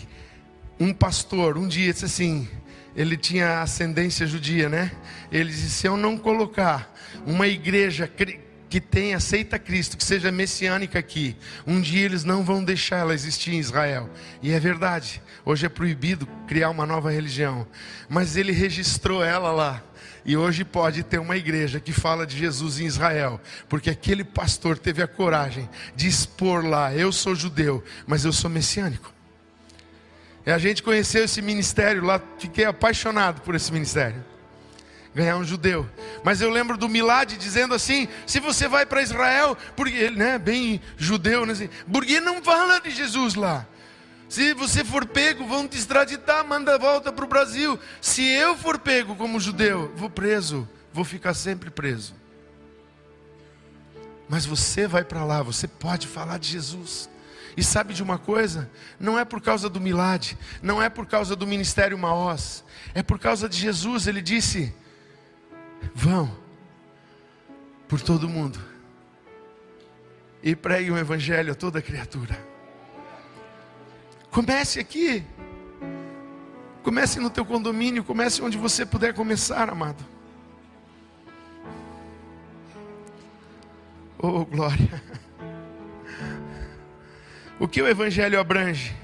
um 0.79 0.91
pastor, 0.91 1.55
um 1.55 1.67
dia 1.67 1.93
disse 1.93 2.05
assim, 2.05 2.49
ele 2.95 3.15
tinha 3.15 3.61
ascendência 3.61 4.25
judia, 4.25 4.67
né? 4.67 4.91
Ele 5.31 5.49
disse: 5.49 5.69
se 5.69 5.87
eu 5.87 5.95
não 5.95 6.17
colocar 6.17 6.93
uma 7.25 7.47
igreja 7.47 8.07
que 8.71 8.79
tem, 8.79 9.13
aceita 9.13 9.59
Cristo, 9.59 9.97
que 9.97 10.03
seja 10.03 10.31
messiânica 10.31 10.97
aqui, 10.97 11.35
um 11.67 11.81
dia 11.81 12.05
eles 12.05 12.23
não 12.23 12.41
vão 12.41 12.63
deixar 12.63 12.99
ela 12.99 13.13
existir 13.13 13.51
em 13.51 13.59
Israel. 13.59 14.09
E 14.41 14.53
é 14.53 14.59
verdade, 14.61 15.21
hoje 15.43 15.65
é 15.65 15.69
proibido 15.69 16.25
criar 16.47 16.69
uma 16.69 16.85
nova 16.85 17.11
religião, 17.11 17.67
mas 18.07 18.37
ele 18.37 18.53
registrou 18.53 19.21
ela 19.21 19.51
lá. 19.51 19.83
E 20.23 20.37
hoje 20.37 20.63
pode 20.63 21.03
ter 21.03 21.19
uma 21.19 21.35
igreja 21.35 21.81
que 21.81 21.91
fala 21.91 22.25
de 22.25 22.37
Jesus 22.37 22.79
em 22.79 22.85
Israel, 22.85 23.41
porque 23.67 23.89
aquele 23.89 24.23
pastor 24.23 24.77
teve 24.77 25.03
a 25.03 25.07
coragem 25.07 25.69
de 25.93 26.07
expor 26.07 26.65
lá: 26.65 26.95
eu 26.95 27.11
sou 27.11 27.35
judeu, 27.35 27.83
mas 28.07 28.23
eu 28.23 28.31
sou 28.31 28.49
messiânico. 28.49 29.13
E 30.45 30.51
a 30.51 30.57
gente 30.57 30.81
conheceu 30.81 31.25
esse 31.25 31.41
ministério 31.41 32.05
lá, 32.05 32.21
fiquei 32.39 32.63
apaixonado 32.63 33.41
por 33.41 33.53
esse 33.53 33.73
ministério 33.73 34.31
ganhar 35.13 35.37
um 35.37 35.43
judeu. 35.43 35.87
Mas 36.23 36.41
eu 36.41 36.49
lembro 36.49 36.77
do 36.77 36.89
Milad 36.89 37.37
dizendo 37.37 37.73
assim: 37.73 38.07
se 38.25 38.39
você 38.39 38.67
vai 38.67 38.85
para 38.85 39.01
Israel, 39.01 39.57
porque 39.75 39.95
ele, 39.95 40.15
né, 40.15 40.37
bem 40.37 40.81
judeu, 40.97 41.45
né, 41.45 41.53
assim, 41.53 41.69
porque 41.91 42.19
não 42.19 42.41
fala 42.41 42.79
de 42.79 42.91
Jesus 42.91 43.35
lá. 43.35 43.65
Se 44.29 44.53
você 44.53 44.85
for 44.85 45.05
pego, 45.05 45.45
vão 45.45 45.67
te 45.67 45.77
extraditar, 45.77 46.45
manda 46.47 46.77
volta 46.77 47.11
para 47.11 47.25
o 47.25 47.27
Brasil. 47.27 47.77
Se 47.99 48.25
eu 48.25 48.57
for 48.57 48.79
pego 48.79 49.13
como 49.15 49.41
judeu, 49.41 49.91
vou 49.95 50.09
preso, 50.09 50.67
vou 50.93 51.03
ficar 51.03 51.33
sempre 51.33 51.69
preso. 51.69 52.15
Mas 54.29 54.45
você 54.45 54.87
vai 54.87 55.03
para 55.03 55.25
lá, 55.25 55.43
você 55.43 55.67
pode 55.67 56.07
falar 56.07 56.39
de 56.39 56.47
Jesus. 56.47 57.09
E 57.57 57.61
sabe 57.61 57.93
de 57.93 58.01
uma 58.01 58.17
coisa? 58.17 58.71
Não 58.97 59.19
é 59.19 59.25
por 59.25 59.41
causa 59.41 59.69
do 59.69 59.81
Milad, 59.81 60.37
não 60.61 60.81
é 60.81 60.87
por 60.87 61.05
causa 61.05 61.35
do 61.35 61.45
ministério 61.45 61.97
Maós, 61.97 62.63
é 62.93 63.03
por 63.03 63.19
causa 63.19 63.49
de 63.49 63.57
Jesus. 63.57 64.07
Ele 64.07 64.21
disse: 64.21 64.73
Vão 65.93 66.35
por 67.87 68.01
todo 68.01 68.29
mundo 68.29 68.59
e 70.43 70.55
pregue 70.55 70.91
o 70.91 70.97
Evangelho 70.97 71.51
a 71.51 71.55
toda 71.55 71.81
criatura. 71.81 72.37
Comece 74.29 74.79
aqui. 74.79 75.23
Comece 76.83 77.19
no 77.19 77.29
teu 77.29 77.45
condomínio, 77.45 78.03
comece 78.03 78.41
onde 78.41 78.57
você 78.57 78.85
puder 78.85 79.13
começar, 79.13 79.69
amado. 79.69 80.03
Oh, 84.17 84.45
glória. 84.45 85.03
O 87.59 87.67
que 87.67 87.81
o 87.81 87.87
Evangelho 87.87 88.39
abrange? 88.39 88.95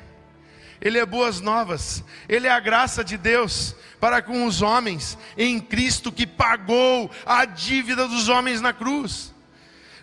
Ele 0.81 0.97
é 0.97 1.05
boas 1.05 1.41
novas, 1.41 2.03
ele 2.27 2.47
é 2.47 2.51
a 2.51 2.59
graça 2.59 3.03
de 3.03 3.17
Deus 3.17 3.75
para 3.99 4.21
com 4.21 4.45
os 4.45 4.61
homens 4.61 5.17
em 5.37 5.59
Cristo 5.59 6.11
que 6.11 6.27
pagou 6.27 7.09
a 7.25 7.45
dívida 7.45 8.07
dos 8.07 8.29
homens 8.29 8.61
na 8.61 8.73
cruz. 8.73 9.33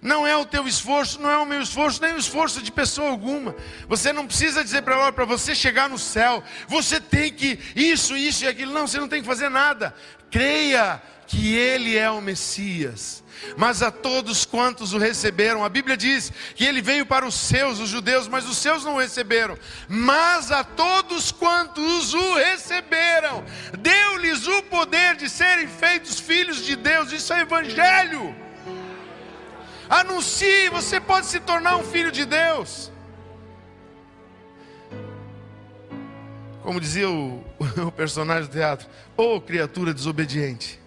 Não 0.03 0.27
é 0.27 0.37
o 0.37 0.45
teu 0.45 0.69
esforço, 0.69 1.19
não 1.19 1.31
é 1.31 1.39
o 1.39 1.47
meu 1.47 1.63
esforço, 1.63 2.03
nem 2.03 2.13
o 2.13 2.19
esforço 2.19 2.61
de 2.61 2.71
pessoa 2.71 3.09
alguma. 3.09 3.57
Você 3.89 4.13
não 4.13 4.27
precisa 4.27 4.63
dizer 4.63 4.83
para 4.83 4.97
ela, 4.97 5.13
para 5.13 5.25
você 5.25 5.55
chegar 5.55 5.89
no 5.89 5.99
céu, 5.99 6.45
você 6.69 7.01
tem 7.01 7.33
que 7.33 7.59
isso, 7.75 8.15
isso 8.15 8.45
e 8.45 8.49
aquilo. 8.49 8.73
Não, 8.73 8.87
você 8.87 9.01
não 9.01 9.09
tem 9.09 9.23
que 9.23 9.27
fazer 9.27 9.49
nada. 9.49 9.95
Creia 10.31 11.01
que 11.27 11.57
Ele 11.57 11.97
é 11.97 12.11
o 12.11 12.21
Messias 12.21 13.24
mas 13.57 13.83
a 13.83 13.91
todos 13.91 14.45
quantos 14.45 14.93
o 14.93 14.99
receberam. 14.99 15.65
A 15.65 15.69
Bíblia 15.69 15.97
diz 15.97 16.33
que 16.55 16.65
ele 16.65 16.81
veio 16.81 17.07
para 17.07 17.27
os 17.27 17.35
seus, 17.35 17.79
os 17.79 17.89
judeus, 17.89 18.29
mas 18.29 18.49
os 18.49 18.57
seus 18.57 18.85
não 18.85 18.95
o 18.95 19.01
receberam. 19.01 19.57
Mas 19.89 20.51
a 20.51 20.65
todos 20.65 21.33
quantos 21.33 22.15
o 22.15 22.35
receberam, 22.35 23.45
deu-lhes 23.79 24.47
o 24.47 24.63
poder 24.65 25.17
de 25.17 25.29
serem 25.29 25.67
feitos 25.69 26.19
filhos 26.19 26.65
de 26.65 26.77
Deus. 26.77 27.13
Isso 27.13 27.33
é 27.33 27.41
evangelho. 27.41 28.35
Anuncie, 29.89 30.69
você 30.71 31.01
pode 31.01 31.27
se 31.27 31.41
tornar 31.41 31.77
um 31.77 31.85
filho 31.85 32.11
de 32.11 32.25
Deus. 32.25 32.91
Como 36.63 36.81
dizia 36.81 37.11
o, 37.11 37.45
o 37.87 37.93
personagem 37.93 38.49
do 38.49 38.53
teatro, 38.53 38.89
ô 39.17 39.37
oh, 39.37 39.41
criatura 39.41 39.93
desobediente. 39.93 40.81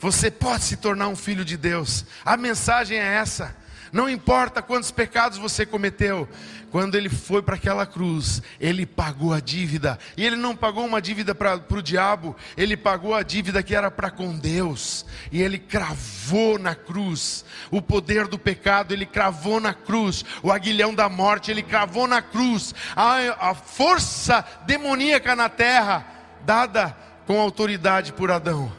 Você 0.00 0.30
pode 0.30 0.64
se 0.64 0.76
tornar 0.76 1.08
um 1.08 1.16
filho 1.16 1.44
de 1.44 1.56
Deus. 1.56 2.04
A 2.24 2.36
mensagem 2.36 2.98
é 2.98 3.14
essa. 3.14 3.56
Não 3.92 4.08
importa 4.08 4.62
quantos 4.62 4.90
pecados 4.90 5.38
você 5.38 5.64
cometeu, 5.64 6.28
quando 6.70 6.94
ele 6.94 7.08
foi 7.08 7.42
para 7.42 7.54
aquela 7.54 7.86
cruz, 7.86 8.42
ele 8.60 8.84
pagou 8.84 9.32
a 9.32 9.40
dívida. 9.40 9.98
E 10.16 10.24
ele 10.24 10.36
não 10.36 10.54
pagou 10.54 10.84
uma 10.84 11.00
dívida 11.00 11.34
para 11.34 11.60
o 11.70 11.82
diabo, 11.82 12.36
ele 12.56 12.76
pagou 12.76 13.14
a 13.14 13.22
dívida 13.22 13.62
que 13.62 13.74
era 13.74 13.90
para 13.90 14.10
com 14.10 14.36
Deus. 14.36 15.06
E 15.32 15.40
ele 15.40 15.58
cravou 15.58 16.58
na 16.58 16.74
cruz 16.74 17.44
o 17.70 17.80
poder 17.80 18.28
do 18.28 18.38
pecado, 18.38 18.92
ele 18.92 19.06
cravou 19.06 19.58
na 19.58 19.72
cruz 19.72 20.24
o 20.42 20.52
aguilhão 20.52 20.94
da 20.94 21.08
morte, 21.08 21.50
ele 21.50 21.62
cravou 21.62 22.06
na 22.06 22.20
cruz 22.20 22.74
a, 22.94 23.50
a 23.50 23.54
força 23.54 24.44
demoníaca 24.66 25.34
na 25.34 25.48
terra, 25.48 26.06
dada 26.44 26.94
com 27.26 27.40
autoridade 27.40 28.12
por 28.12 28.30
Adão 28.30 28.77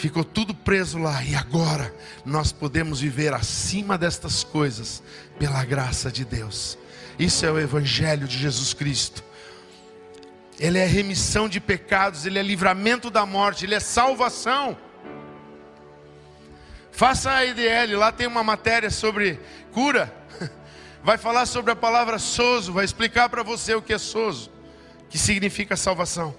ficou 0.00 0.24
tudo 0.24 0.54
preso 0.54 0.98
lá, 0.98 1.22
e 1.22 1.34
agora 1.34 1.94
nós 2.24 2.52
podemos 2.52 3.00
viver 3.00 3.34
acima 3.34 3.98
destas 3.98 4.42
coisas, 4.42 5.02
pela 5.38 5.64
graça 5.64 6.10
de 6.10 6.24
Deus. 6.24 6.78
Isso 7.18 7.44
é 7.44 7.50
o 7.50 7.58
Evangelho 7.58 8.26
de 8.26 8.38
Jesus 8.38 8.72
Cristo. 8.72 9.22
Ele 10.58 10.78
é 10.78 10.86
remissão 10.86 11.48
de 11.48 11.60
pecados, 11.60 12.24
ele 12.24 12.38
é 12.38 12.42
livramento 12.42 13.10
da 13.10 13.26
morte, 13.26 13.64
ele 13.64 13.74
é 13.74 13.80
salvação. 13.80 14.76
Faça 16.90 17.30
a 17.30 17.44
IDL, 17.44 17.96
lá 17.96 18.10
tem 18.10 18.26
uma 18.26 18.42
matéria 18.42 18.90
sobre 18.90 19.38
cura. 19.72 20.14
Vai 21.04 21.18
falar 21.18 21.46
sobre 21.46 21.72
a 21.72 21.76
palavra 21.76 22.18
sozo, 22.18 22.74
vai 22.74 22.84
explicar 22.84 23.30
para 23.30 23.42
você 23.42 23.74
o 23.74 23.80
que 23.80 23.94
é 23.94 23.98
sozo, 23.98 24.50
que 25.08 25.16
significa 25.16 25.74
salvação. 25.74 26.34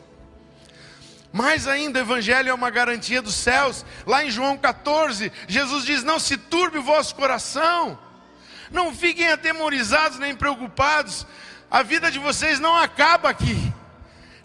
Mais 1.34 1.66
ainda, 1.66 2.00
o 2.00 2.02
Evangelho 2.02 2.50
é 2.50 2.54
uma 2.54 2.70
garantia 2.70 3.22
dos 3.22 3.36
céus. 3.36 3.86
Lá 4.06 4.24
em 4.24 4.30
João 4.30 4.58
14, 4.58 5.32
Jesus 5.48 5.86
diz: 5.86 6.04
Não 6.04 6.20
se 6.20 6.36
turbe 6.36 6.78
o 6.78 6.84
vosso 6.84 7.16
coração, 7.16 7.98
não 8.70 8.94
fiquem 8.94 9.30
atemorizados 9.30 10.20
nem 10.20 10.36
preocupados. 10.36 11.26
A 11.70 11.84
vida 11.84 12.12
de 12.12 12.20
vocês 12.20 12.60
não 12.60 12.76
acaba 12.76 13.30
aqui, 13.30 13.74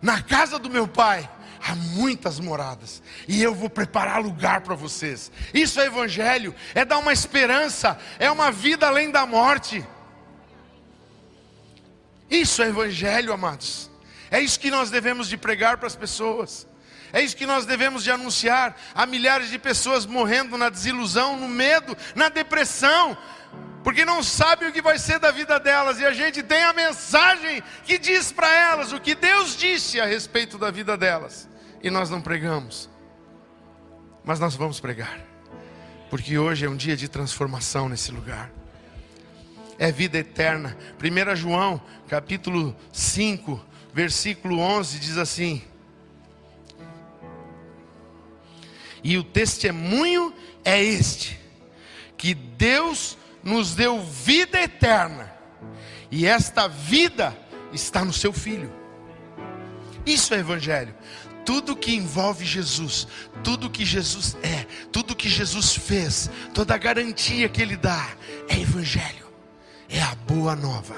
na 0.01 0.22
casa 0.22 0.59
do 0.59 0.70
meu 0.70 0.87
Pai. 0.87 1.29
há 1.68 1.75
muitas 1.75 2.38
moradas, 2.38 3.03
e 3.27 3.42
eu 3.42 3.53
vou 3.53 3.68
preparar 3.68 4.22
lugar 4.22 4.61
para 4.61 4.77
vocês. 4.77 5.33
Isso 5.53 5.81
é 5.81 5.87
evangelho, 5.87 6.55
é 6.72 6.85
dar 6.85 6.99
uma 6.99 7.12
esperança, 7.12 7.99
é 8.20 8.31
uma 8.31 8.53
vida 8.53 8.87
além 8.87 9.11
da 9.11 9.27
morte. 9.27 9.85
Isso 12.31 12.62
é 12.62 12.68
evangelho, 12.68 13.33
amados. 13.33 13.90
É 14.31 14.40
isso 14.40 14.61
que 14.61 14.70
nós 14.70 14.90
devemos 14.90 15.29
de 15.29 15.37
pregar 15.37 15.79
para 15.79 15.88
as 15.88 15.96
pessoas. 15.96 16.68
É 17.12 17.23
isso 17.23 17.37
que 17.37 17.47
nós 17.47 17.66
devemos 17.66 18.03
de 18.03 18.11
anunciar. 18.11 18.77
Há 18.95 19.07
milhares 19.07 19.51
de 19.51 19.59
pessoas 19.59 20.07
morrendo 20.07 20.57
na 20.59 20.69
desilusão, 20.69 21.37
no 21.38 21.49
medo, 21.49 21.97
na 22.14 22.29
depressão, 22.29 23.16
porque 23.83 24.05
não 24.05 24.23
sabem 24.23 24.69
o 24.69 24.73
que 24.73 24.83
vai 24.83 24.99
ser 24.99 25.19
da 25.19 25.31
vida 25.31 25.61
delas. 25.61 26.01
E 26.01 26.05
a 26.05 26.12
gente 26.12 26.42
tem 26.42 26.64
a 26.64 26.73
mensagem 26.73 27.62
que 27.85 27.99
diz 27.99 28.33
para 28.33 28.53
elas 28.53 28.92
o 28.92 29.01
que 29.01 29.14
Deus 29.14 29.57
disse 29.57 30.01
a 30.01 30.07
respeito 30.07 30.59
da 30.59 30.71
vida 30.71 30.97
delas. 30.97 31.49
E 31.83 31.88
nós 31.88 32.11
não 32.11 32.21
pregamos. 32.21 32.90
Mas 34.25 34.40
nós 34.40 34.57
vamos 34.57 34.81
pregar. 34.81 35.21
Porque 36.11 36.37
hoje 36.37 36.66
é 36.66 36.69
um 36.69 36.77
dia 36.77 36.97
de 36.97 37.09
transformação 37.09 37.88
nesse 37.88 38.11
lugar. 38.11 38.51
É 39.79 39.92
vida 39.92 40.19
eterna. 40.19 40.77
1 41.01 41.37
João, 41.37 41.81
capítulo 42.09 42.75
5, 42.92 43.64
versículo 43.92 44.59
11 44.59 44.99
diz 44.99 45.16
assim: 45.16 45.62
E 49.02 49.16
o 49.16 49.24
testemunho 49.24 50.35
é 50.64 50.82
este: 50.82 51.38
que 52.16 52.35
Deus 52.35 53.16
nos 53.42 53.74
deu 53.74 54.02
vida 54.02 54.61
eterna, 54.61 55.32
e 56.11 56.26
esta 56.26 56.68
vida 56.68 57.37
está 57.72 58.04
no 58.04 58.12
seu 58.12 58.32
Filho. 58.32 58.72
Isso 60.04 60.35
é 60.35 60.38
Evangelho. 60.38 60.94
Tudo 61.44 61.76
que 61.76 61.94
envolve 61.94 62.44
Jesus, 62.44 63.06
tudo 63.44 63.70
que 63.70 63.85
Jesus 63.85 64.37
é, 64.42 64.66
tudo 64.90 65.14
que 65.14 65.28
Jesus 65.28 65.76
fez, 65.76 66.28
toda 66.52 66.74
a 66.74 66.78
garantia 66.78 67.48
que 67.48 67.62
Ele 67.62 67.76
dá, 67.76 68.16
é 68.48 68.59
Evangelho, 68.59 69.32
é 69.88 70.00
a 70.00 70.14
boa 70.14 70.56
nova. 70.56 70.96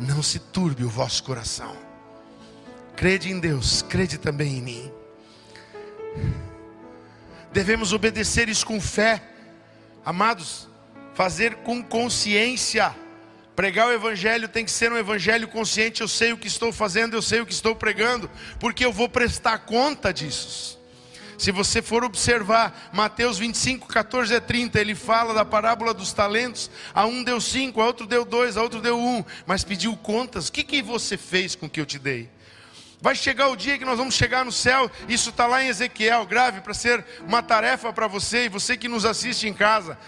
Não 0.00 0.22
se 0.22 0.38
turbe 0.38 0.84
o 0.84 0.88
vosso 0.88 1.22
coração. 1.22 1.76
Crede 2.96 3.30
em 3.30 3.38
Deus, 3.38 3.82
crede 3.82 4.16
também 4.16 4.58
em 4.58 4.62
mim 4.62 4.92
devemos 7.54 7.92
obedecer 7.92 8.48
isso 8.48 8.66
com 8.66 8.80
fé, 8.80 9.22
amados, 10.04 10.68
fazer 11.14 11.54
com 11.56 11.80
consciência. 11.80 12.92
Pregar 13.54 13.86
o 13.86 13.92
Evangelho 13.92 14.48
tem 14.48 14.64
que 14.64 14.72
ser 14.72 14.90
um 14.90 14.98
Evangelho 14.98 15.46
consciente. 15.46 16.00
Eu 16.00 16.08
sei 16.08 16.32
o 16.32 16.36
que 16.36 16.48
estou 16.48 16.72
fazendo, 16.72 17.14
eu 17.14 17.22
sei 17.22 17.40
o 17.40 17.46
que 17.46 17.52
estou 17.52 17.76
pregando, 17.76 18.28
porque 18.58 18.84
eu 18.84 18.92
vou 18.92 19.08
prestar 19.08 19.58
conta 19.58 20.12
disso. 20.12 20.80
Se 21.38 21.52
você 21.52 21.80
for 21.80 22.02
observar 22.02 22.90
Mateus 22.92 23.38
25, 23.38 23.86
14 23.86 24.34
a 24.34 24.40
30, 24.40 24.80
ele 24.80 24.96
fala 24.96 25.32
da 25.32 25.44
parábola 25.44 25.94
dos 25.94 26.12
talentos. 26.12 26.68
A 26.92 27.06
um 27.06 27.22
deu 27.22 27.40
cinco, 27.40 27.80
a 27.80 27.86
outro 27.86 28.04
deu 28.04 28.24
dois, 28.24 28.56
a 28.56 28.62
outro 28.62 28.80
deu 28.80 28.98
um, 28.98 29.24
mas 29.46 29.62
pediu 29.62 29.96
contas. 29.96 30.48
O 30.48 30.52
que, 30.52 30.64
que 30.64 30.82
você 30.82 31.16
fez 31.16 31.54
com 31.54 31.66
o 31.66 31.70
que 31.70 31.80
eu 31.80 31.86
te 31.86 32.00
dei? 32.00 32.28
Vai 33.04 33.14
chegar 33.14 33.48
o 33.48 33.54
dia 33.54 33.76
que 33.76 33.84
nós 33.84 33.98
vamos 33.98 34.14
chegar 34.14 34.46
no 34.46 34.50
céu. 34.50 34.90
Isso 35.06 35.28
está 35.28 35.46
lá 35.46 35.62
em 35.62 35.68
Ezequiel, 35.68 36.24
grave 36.24 36.62
para 36.62 36.72
ser 36.72 37.04
uma 37.28 37.42
tarefa 37.42 37.92
para 37.92 38.06
você 38.06 38.46
e 38.46 38.48
você 38.48 38.78
que 38.78 38.88
nos 38.88 39.04
assiste 39.04 39.46
em 39.46 39.52
casa. 39.52 39.98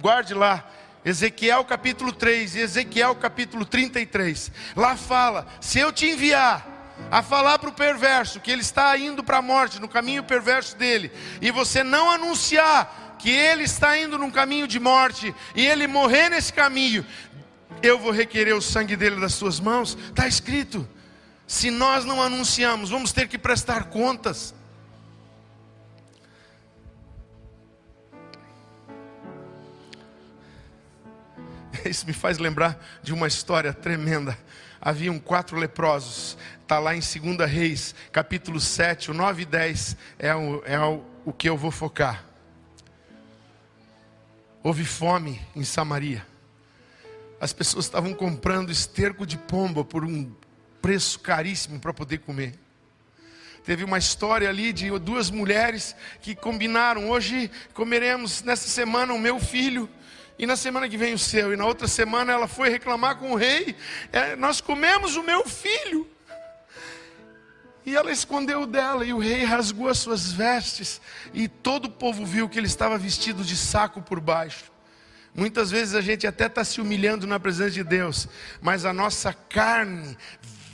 Guarde 0.00 0.32
lá. 0.32 0.66
Ezequiel 1.04 1.62
capítulo 1.66 2.14
3 2.14 2.54
e 2.54 2.60
Ezequiel 2.60 3.14
capítulo 3.16 3.66
33. 3.66 4.50
Lá 4.74 4.96
fala: 4.96 5.46
se 5.60 5.78
eu 5.78 5.92
te 5.92 6.06
enviar 6.06 6.66
a 7.10 7.22
falar 7.22 7.58
para 7.58 7.68
o 7.68 7.74
perverso 7.74 8.40
que 8.40 8.50
ele 8.50 8.62
está 8.62 8.96
indo 8.96 9.22
para 9.22 9.36
a 9.36 9.42
morte, 9.42 9.78
no 9.78 9.86
caminho 9.86 10.24
perverso 10.24 10.78
dele, 10.78 11.12
e 11.42 11.50
você 11.50 11.84
não 11.84 12.10
anunciar 12.10 13.16
que 13.18 13.28
ele 13.28 13.64
está 13.64 13.98
indo 13.98 14.16
num 14.16 14.30
caminho 14.30 14.66
de 14.66 14.80
morte 14.80 15.34
e 15.54 15.66
ele 15.66 15.86
morrer 15.86 16.30
nesse 16.30 16.54
caminho, 16.54 17.04
eu 17.82 17.98
vou 17.98 18.12
requerer 18.12 18.56
o 18.56 18.62
sangue 18.62 18.96
dele 18.96 19.20
das 19.20 19.34
suas 19.34 19.60
mãos. 19.60 19.94
Está 20.08 20.26
escrito. 20.26 20.88
Se 21.46 21.70
nós 21.70 22.04
não 22.04 22.20
anunciamos, 22.20 22.90
vamos 22.90 23.12
ter 23.12 23.28
que 23.28 23.38
prestar 23.38 23.84
contas. 23.84 24.52
Isso 31.84 32.04
me 32.06 32.12
faz 32.12 32.38
lembrar 32.38 32.84
de 33.02 33.12
uma 33.12 33.28
história 33.28 33.72
tremenda. 33.72 34.36
Haviam 34.80 35.18
quatro 35.18 35.56
leprosos, 35.56 36.36
está 36.62 36.78
lá 36.78 36.94
em 36.94 37.00
2 37.00 37.50
Reis, 37.50 37.94
capítulo 38.12 38.60
7, 38.60 39.10
o 39.10 39.14
9 39.14 39.42
e 39.42 39.46
10 39.46 39.96
é, 40.18 40.34
o, 40.34 40.62
é 40.64 40.78
o, 40.78 41.02
o 41.24 41.32
que 41.32 41.48
eu 41.48 41.56
vou 41.56 41.70
focar. 41.70 42.24
Houve 44.62 44.84
fome 44.84 45.40
em 45.54 45.62
Samaria. 45.62 46.26
As 47.40 47.52
pessoas 47.52 47.84
estavam 47.84 48.12
comprando 48.14 48.72
esterco 48.72 49.24
de 49.24 49.38
pomba 49.38 49.84
por 49.84 50.04
um 50.04 50.32
preço 50.86 51.18
caríssimo 51.18 51.80
para 51.80 51.92
poder 51.92 52.18
comer. 52.18 52.54
Teve 53.64 53.82
uma 53.82 53.98
história 53.98 54.48
ali 54.48 54.72
de 54.72 54.88
duas 55.00 55.30
mulheres 55.30 55.96
que 56.22 56.32
combinaram: 56.32 57.10
hoje 57.10 57.50
comeremos 57.74 58.40
nessa 58.44 58.68
semana 58.68 59.12
o 59.12 59.18
meu 59.18 59.40
filho, 59.40 59.90
e 60.38 60.46
na 60.46 60.54
semana 60.54 60.88
que 60.88 60.96
vem 60.96 61.12
o 61.12 61.18
seu, 61.18 61.52
e 61.52 61.56
na 61.56 61.66
outra 61.66 61.88
semana 61.88 62.32
ela 62.32 62.46
foi 62.46 62.68
reclamar 62.68 63.16
com 63.16 63.32
o 63.32 63.34
rei: 63.34 63.74
é, 64.12 64.36
Nós 64.36 64.60
comemos 64.60 65.16
o 65.16 65.24
meu 65.24 65.44
filho. 65.48 66.08
E 67.84 67.96
ela 67.96 68.12
escondeu 68.12 68.64
dela, 68.64 69.04
e 69.04 69.12
o 69.12 69.18
rei 69.18 69.42
rasgou 69.42 69.88
as 69.88 69.98
suas 69.98 70.30
vestes, 70.30 71.00
e 71.34 71.48
todo 71.48 71.86
o 71.86 71.90
povo 71.90 72.24
viu 72.24 72.48
que 72.48 72.60
ele 72.60 72.68
estava 72.68 72.96
vestido 72.96 73.42
de 73.42 73.56
saco 73.56 74.00
por 74.00 74.20
baixo. 74.20 74.70
Muitas 75.34 75.68
vezes 75.68 75.96
a 75.96 76.00
gente 76.00 76.28
até 76.28 76.46
está 76.46 76.62
se 76.62 76.80
humilhando 76.80 77.26
na 77.26 77.40
presença 77.40 77.72
de 77.72 77.82
Deus, 77.82 78.28
mas 78.60 78.84
a 78.84 78.92
nossa 78.92 79.32
carne 79.32 80.16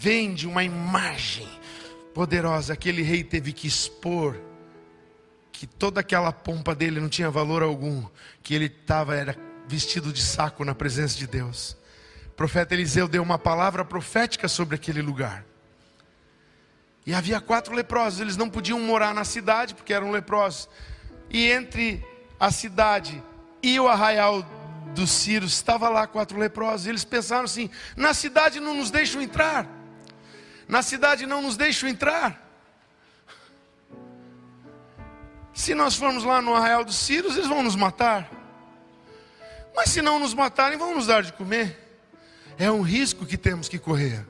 vende 0.02 0.48
uma 0.48 0.64
imagem 0.64 1.48
poderosa. 2.12 2.72
Aquele 2.72 3.02
rei 3.02 3.22
teve 3.22 3.52
que 3.52 3.68
expor 3.68 4.36
que 5.52 5.64
toda 5.64 6.00
aquela 6.00 6.32
pompa 6.32 6.74
dele 6.74 6.98
não 6.98 7.08
tinha 7.08 7.30
valor 7.30 7.62
algum, 7.62 8.04
que 8.42 8.52
ele 8.52 8.64
estava 8.64 9.14
era 9.14 9.36
vestido 9.68 10.12
de 10.12 10.20
saco 10.20 10.64
na 10.64 10.74
presença 10.74 11.16
de 11.16 11.28
Deus. 11.28 11.76
O 12.26 12.30
profeta 12.30 12.74
Eliseu 12.74 13.06
deu 13.06 13.22
uma 13.22 13.38
palavra 13.38 13.84
profética 13.84 14.48
sobre 14.48 14.74
aquele 14.74 15.00
lugar. 15.00 15.44
E 17.06 17.14
havia 17.14 17.40
quatro 17.40 17.72
leprosos, 17.72 18.18
eles 18.18 18.36
não 18.36 18.50
podiam 18.50 18.80
morar 18.80 19.14
na 19.14 19.24
cidade 19.24 19.72
porque 19.72 19.94
eram 19.94 20.10
leprosos. 20.10 20.68
E 21.30 21.48
entre 21.48 22.04
a 22.40 22.50
cidade 22.50 23.22
e 23.62 23.78
o 23.78 23.86
arraial 23.86 24.44
dos 24.96 25.12
Círios 25.12 25.52
estava 25.52 25.88
lá 25.88 26.08
quatro 26.08 26.36
leprosos. 26.36 26.86
E 26.86 26.88
eles 26.88 27.04
pensaram 27.04 27.44
assim: 27.44 27.70
na 27.96 28.12
cidade 28.12 28.58
não 28.58 28.74
nos 28.74 28.90
deixam 28.90 29.22
entrar 29.22 29.81
na 30.68 30.82
cidade 30.82 31.26
não 31.26 31.42
nos 31.42 31.56
deixam 31.56 31.88
entrar. 31.88 32.40
Se 35.54 35.74
nós 35.74 35.96
formos 35.96 36.24
lá 36.24 36.40
no 36.40 36.54
arraial 36.54 36.84
dos 36.84 36.96
Círios, 36.96 37.36
eles 37.36 37.48
vão 37.48 37.62
nos 37.62 37.76
matar. 37.76 38.30
Mas 39.74 39.90
se 39.90 40.00
não 40.00 40.18
nos 40.18 40.34
matarem, 40.34 40.78
vão 40.78 40.94
nos 40.94 41.06
dar 41.06 41.22
de 41.22 41.32
comer. 41.32 41.78
É 42.58 42.70
um 42.70 42.82
risco 42.82 43.26
que 43.26 43.36
temos 43.36 43.68
que 43.68 43.78
correr. 43.78 44.26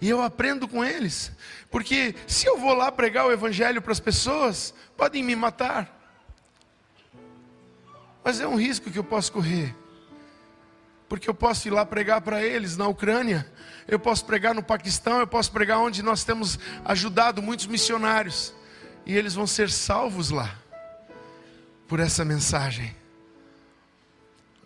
E 0.00 0.08
eu 0.08 0.22
aprendo 0.22 0.68
com 0.68 0.84
eles. 0.84 1.32
Porque 1.70 2.14
se 2.26 2.46
eu 2.46 2.58
vou 2.58 2.74
lá 2.74 2.90
pregar 2.92 3.26
o 3.26 3.32
evangelho 3.32 3.82
para 3.82 3.92
as 3.92 4.00
pessoas, 4.00 4.74
podem 4.96 5.22
me 5.22 5.34
matar. 5.34 5.94
Mas 8.22 8.40
é 8.40 8.46
um 8.46 8.56
risco 8.56 8.90
que 8.90 8.98
eu 8.98 9.04
posso 9.04 9.32
correr. 9.32 9.74
Porque 11.08 11.28
eu 11.28 11.34
posso 11.34 11.66
ir 11.66 11.70
lá 11.70 11.86
pregar 11.86 12.20
para 12.20 12.42
eles 12.42 12.76
na 12.76 12.86
Ucrânia, 12.86 13.50
eu 13.86 13.98
posso 13.98 14.24
pregar 14.24 14.54
no 14.54 14.62
Paquistão, 14.62 15.20
eu 15.20 15.26
posso 15.26 15.50
pregar 15.50 15.78
onde 15.78 16.02
nós 16.02 16.22
temos 16.22 16.58
ajudado 16.84 17.42
muitos 17.42 17.66
missionários, 17.66 18.52
e 19.06 19.16
eles 19.16 19.34
vão 19.34 19.46
ser 19.46 19.70
salvos 19.70 20.30
lá, 20.30 20.54
por 21.86 21.98
essa 21.98 22.24
mensagem. 22.24 22.94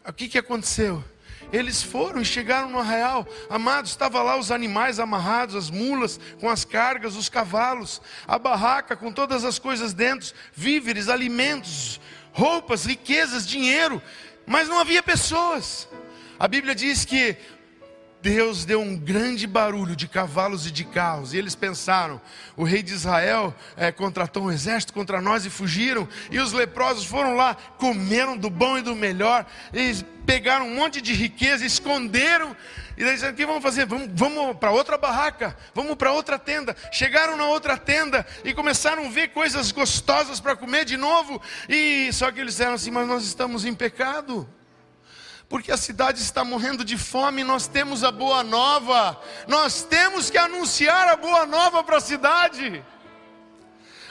O 0.05 0.13
que, 0.13 0.29
que 0.29 0.39
aconteceu? 0.39 1.05
Eles 1.53 1.83
foram 1.83 2.23
e 2.23 2.25
chegaram 2.25 2.71
no 2.71 2.79
arraial, 2.79 3.29
amados, 3.49 3.91
estava 3.91 4.23
lá 4.23 4.37
os 4.37 4.51
animais 4.51 4.99
amarrados, 4.99 5.55
as 5.55 5.71
mulas 5.71 6.19
com 6.41 6.49
as 6.49 6.65
cargas, 6.65 7.15
os 7.15 7.29
cavalos, 7.29 8.01
a 8.27 8.39
barraca 8.39 8.97
com 8.97 9.13
todas 9.13 9.45
as 9.45 9.59
coisas 9.59 9.93
dentro, 9.93 10.33
víveres, 10.55 11.09
alimentos, 11.09 12.01
roupas, 12.33 12.87
riquezas, 12.87 13.47
dinheiro, 13.47 14.03
mas 14.47 14.67
não 14.67 14.79
havia 14.79 15.03
pessoas. 15.03 15.89
A 16.39 16.49
Bíblia 16.49 16.75
diz 16.75 17.05
que 17.05 17.37
Deus 18.23 18.65
deu 18.65 18.81
um 18.81 18.97
grande 18.97 19.49
barulho 19.49 19.97
de 19.97 20.07
cavalos 20.07 20.65
e 20.65 20.71
de 20.71 20.85
carros, 20.85 21.35
e 21.35 21.39
eles 21.39 21.57
pensaram: 21.57 22.21
o 22.57 22.63
rei 22.63 22.81
de 22.81 22.93
Israel 22.93 23.53
é, 23.77 23.91
contratou 23.91 24.45
um 24.45 24.53
exército 24.53 24.93
contra 24.93 25.21
nós 25.21 25.45
e 25.45 25.51
fugiram, 25.51 26.09
e 26.31 26.39
os 26.39 26.53
leprosos 26.53 27.05
foram 27.05 27.35
lá, 27.35 27.57
comeram 27.79 28.37
do 28.37 28.49
bom 28.49 28.79
e 28.79 28.83
do 28.83 28.95
melhor, 28.95 29.45
eles 29.73 30.05
pegaram 30.25 30.69
um 30.69 30.75
monte 30.77 31.01
de 31.01 31.13
riqueza, 31.13 31.67
esconderam, 31.67 32.57
e 32.97 33.03
daí 33.03 33.15
disseram: 33.15 33.33
o 33.33 33.37
que 33.37 33.45
vamos 33.45 33.63
fazer? 33.63 33.87
Vamos, 33.87 34.09
vamos 34.15 34.57
para 34.57 34.71
outra 34.71 34.97
barraca, 34.97 35.57
vamos 35.75 35.97
para 35.97 36.13
outra 36.13 36.39
tenda. 36.39 36.77
Chegaram 36.93 37.37
na 37.37 37.47
outra 37.47 37.77
tenda 37.77 38.25
e 38.45 38.55
começaram 38.55 39.05
a 39.05 39.11
ver 39.11 39.31
coisas 39.31 39.73
gostosas 39.73 40.39
para 40.39 40.55
comer 40.55 40.85
de 40.85 40.97
novo, 40.97 41.43
e 41.69 42.09
só 42.13 42.31
que 42.31 42.39
eles 42.39 42.55
disseram 42.55 42.75
assim: 42.75 42.93
mas 42.93 43.09
nós 43.09 43.25
estamos 43.25 43.65
em 43.65 43.75
pecado 43.75 44.49
porque 45.53 45.71
a 45.71 45.77
cidade 45.77 46.23
está 46.23 46.43
morrendo 46.43 46.83
de 46.83 46.97
fome, 46.97 47.45
nós 47.45 47.67
temos 47.67 48.03
a 48.03 48.11
boa 48.11 48.43
nova, 48.43 49.21
nós 49.47 49.83
temos 49.83 50.31
que 50.31 50.39
anunciar 50.39 51.09
a 51.09 51.17
boa 51.17 51.45
nova 51.45 51.85
para 51.85 51.99
a 51.99 52.01
cidade. 52.01 52.83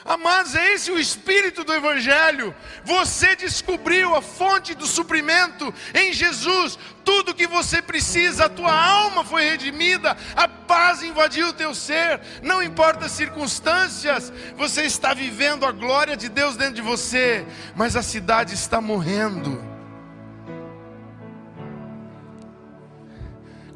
Amados, 0.04 0.54
é 0.54 0.72
esse 0.72 0.92
o 0.92 1.00
espírito 1.00 1.64
do 1.64 1.74
Evangelho. 1.74 2.54
Você 2.84 3.34
descobriu 3.34 4.14
a 4.14 4.22
fonte 4.22 4.72
do 4.72 4.86
suprimento 4.86 5.74
em 5.92 6.12
Jesus. 6.12 6.78
Tudo 7.04 7.34
que 7.34 7.48
você 7.48 7.82
precisa, 7.82 8.44
a 8.44 8.48
tua 8.48 8.72
alma 8.72 9.24
foi 9.24 9.42
redimida, 9.42 10.16
a 10.36 10.46
paz 10.46 11.02
invadiu 11.02 11.48
o 11.48 11.52
teu 11.52 11.74
ser. 11.74 12.20
Não 12.40 12.62
importa 12.62 13.06
as 13.06 13.12
circunstâncias, 13.12 14.32
você 14.56 14.82
está 14.82 15.12
vivendo 15.12 15.66
a 15.66 15.72
glória 15.72 16.16
de 16.16 16.28
Deus 16.28 16.56
dentro 16.56 16.74
de 16.74 16.82
você, 16.82 17.44
mas 17.74 17.96
a 17.96 18.02
cidade 18.02 18.54
está 18.54 18.80
morrendo. 18.80 19.71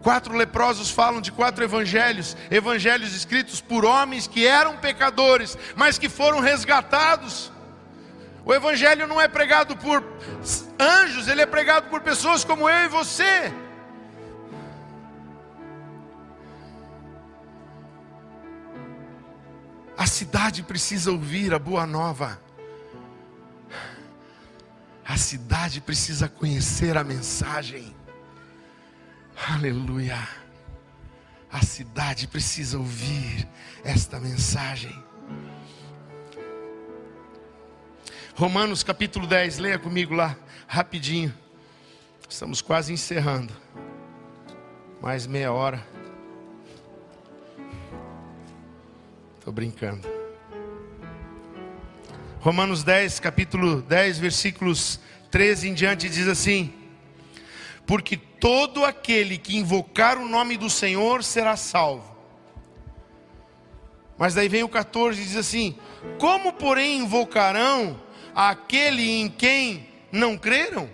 Quatro 0.06 0.36
leprosos 0.36 0.88
falam 0.88 1.20
de 1.20 1.32
quatro 1.32 1.64
evangelhos, 1.64 2.36
evangelhos 2.48 3.12
escritos 3.12 3.60
por 3.60 3.84
homens 3.84 4.28
que 4.28 4.46
eram 4.46 4.76
pecadores, 4.76 5.58
mas 5.74 5.98
que 5.98 6.08
foram 6.08 6.38
resgatados. 6.38 7.50
O 8.44 8.54
evangelho 8.54 9.08
não 9.08 9.20
é 9.20 9.26
pregado 9.26 9.76
por 9.76 10.04
anjos, 10.78 11.26
ele 11.26 11.42
é 11.42 11.46
pregado 11.46 11.90
por 11.90 12.02
pessoas 12.02 12.44
como 12.44 12.68
eu 12.68 12.84
e 12.84 12.86
você. 12.86 13.52
A 19.98 20.06
cidade 20.06 20.62
precisa 20.62 21.10
ouvir 21.10 21.52
a 21.52 21.58
boa 21.58 21.84
nova. 21.84 22.40
A 25.04 25.16
cidade 25.16 25.80
precisa 25.80 26.28
conhecer 26.28 26.96
a 26.96 27.02
mensagem. 27.02 27.95
Aleluia. 29.36 30.26
A 31.52 31.60
cidade 31.62 32.26
precisa 32.26 32.78
ouvir 32.78 33.46
esta 33.84 34.18
mensagem. 34.18 35.04
Romanos 38.34 38.82
capítulo 38.82 39.26
10, 39.26 39.58
leia 39.58 39.78
comigo 39.78 40.14
lá, 40.14 40.36
rapidinho. 40.66 41.34
Estamos 42.28 42.62
quase 42.62 42.92
encerrando. 42.92 43.54
Mais 45.00 45.26
meia 45.26 45.52
hora. 45.52 45.86
Estou 49.38 49.52
brincando. 49.52 50.08
Romanos 52.40 52.82
10, 52.82 53.20
capítulo 53.20 53.82
10, 53.82 54.18
versículos 54.18 54.98
13 55.30 55.68
em 55.68 55.74
diante, 55.74 56.08
diz 56.08 56.26
assim: 56.26 56.86
porque 57.86 58.16
todo 58.40 58.84
aquele 58.84 59.38
que 59.38 59.56
invocar 59.56 60.18
o 60.18 60.28
nome 60.28 60.56
do 60.56 60.68
Senhor 60.70 61.22
será 61.22 61.56
salvo. 61.56 62.16
Mas 64.18 64.34
daí 64.34 64.48
vem 64.48 64.62
o 64.62 64.68
14 64.68 65.20
e 65.20 65.24
diz 65.24 65.36
assim: 65.36 65.76
Como, 66.18 66.52
porém, 66.52 66.98
invocarão 66.98 68.00
aquele 68.34 69.20
em 69.20 69.28
quem 69.28 69.88
não 70.10 70.36
creram? 70.38 70.88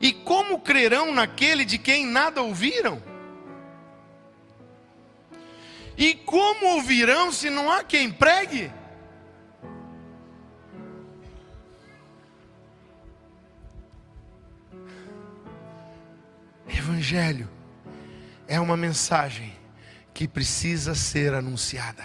E 0.00 0.12
como 0.12 0.60
crerão 0.60 1.12
naquele 1.12 1.64
de 1.64 1.76
quem 1.76 2.06
nada 2.06 2.40
ouviram? 2.40 3.02
E 5.96 6.14
como 6.14 6.74
ouvirão 6.74 7.32
se 7.32 7.50
não 7.50 7.70
há 7.70 7.82
quem 7.82 8.10
pregue? 8.10 8.70
Evangelho 16.88 17.46
é 18.46 18.58
uma 18.58 18.74
mensagem 18.74 19.54
que 20.14 20.26
precisa 20.26 20.94
ser 20.94 21.34
anunciada. 21.34 22.02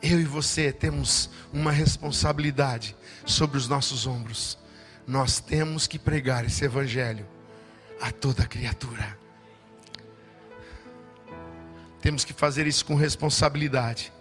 Eu 0.00 0.20
e 0.20 0.24
você 0.24 0.70
temos 0.70 1.28
uma 1.52 1.72
responsabilidade 1.72 2.96
sobre 3.26 3.58
os 3.58 3.66
nossos 3.66 4.06
ombros. 4.06 4.56
Nós 5.04 5.40
temos 5.40 5.88
que 5.88 5.98
pregar 5.98 6.44
esse 6.44 6.64
Evangelho 6.64 7.26
a 8.00 8.12
toda 8.12 8.46
criatura. 8.46 9.18
Temos 12.00 12.24
que 12.24 12.32
fazer 12.32 12.68
isso 12.68 12.84
com 12.84 12.94
responsabilidade. 12.94 14.12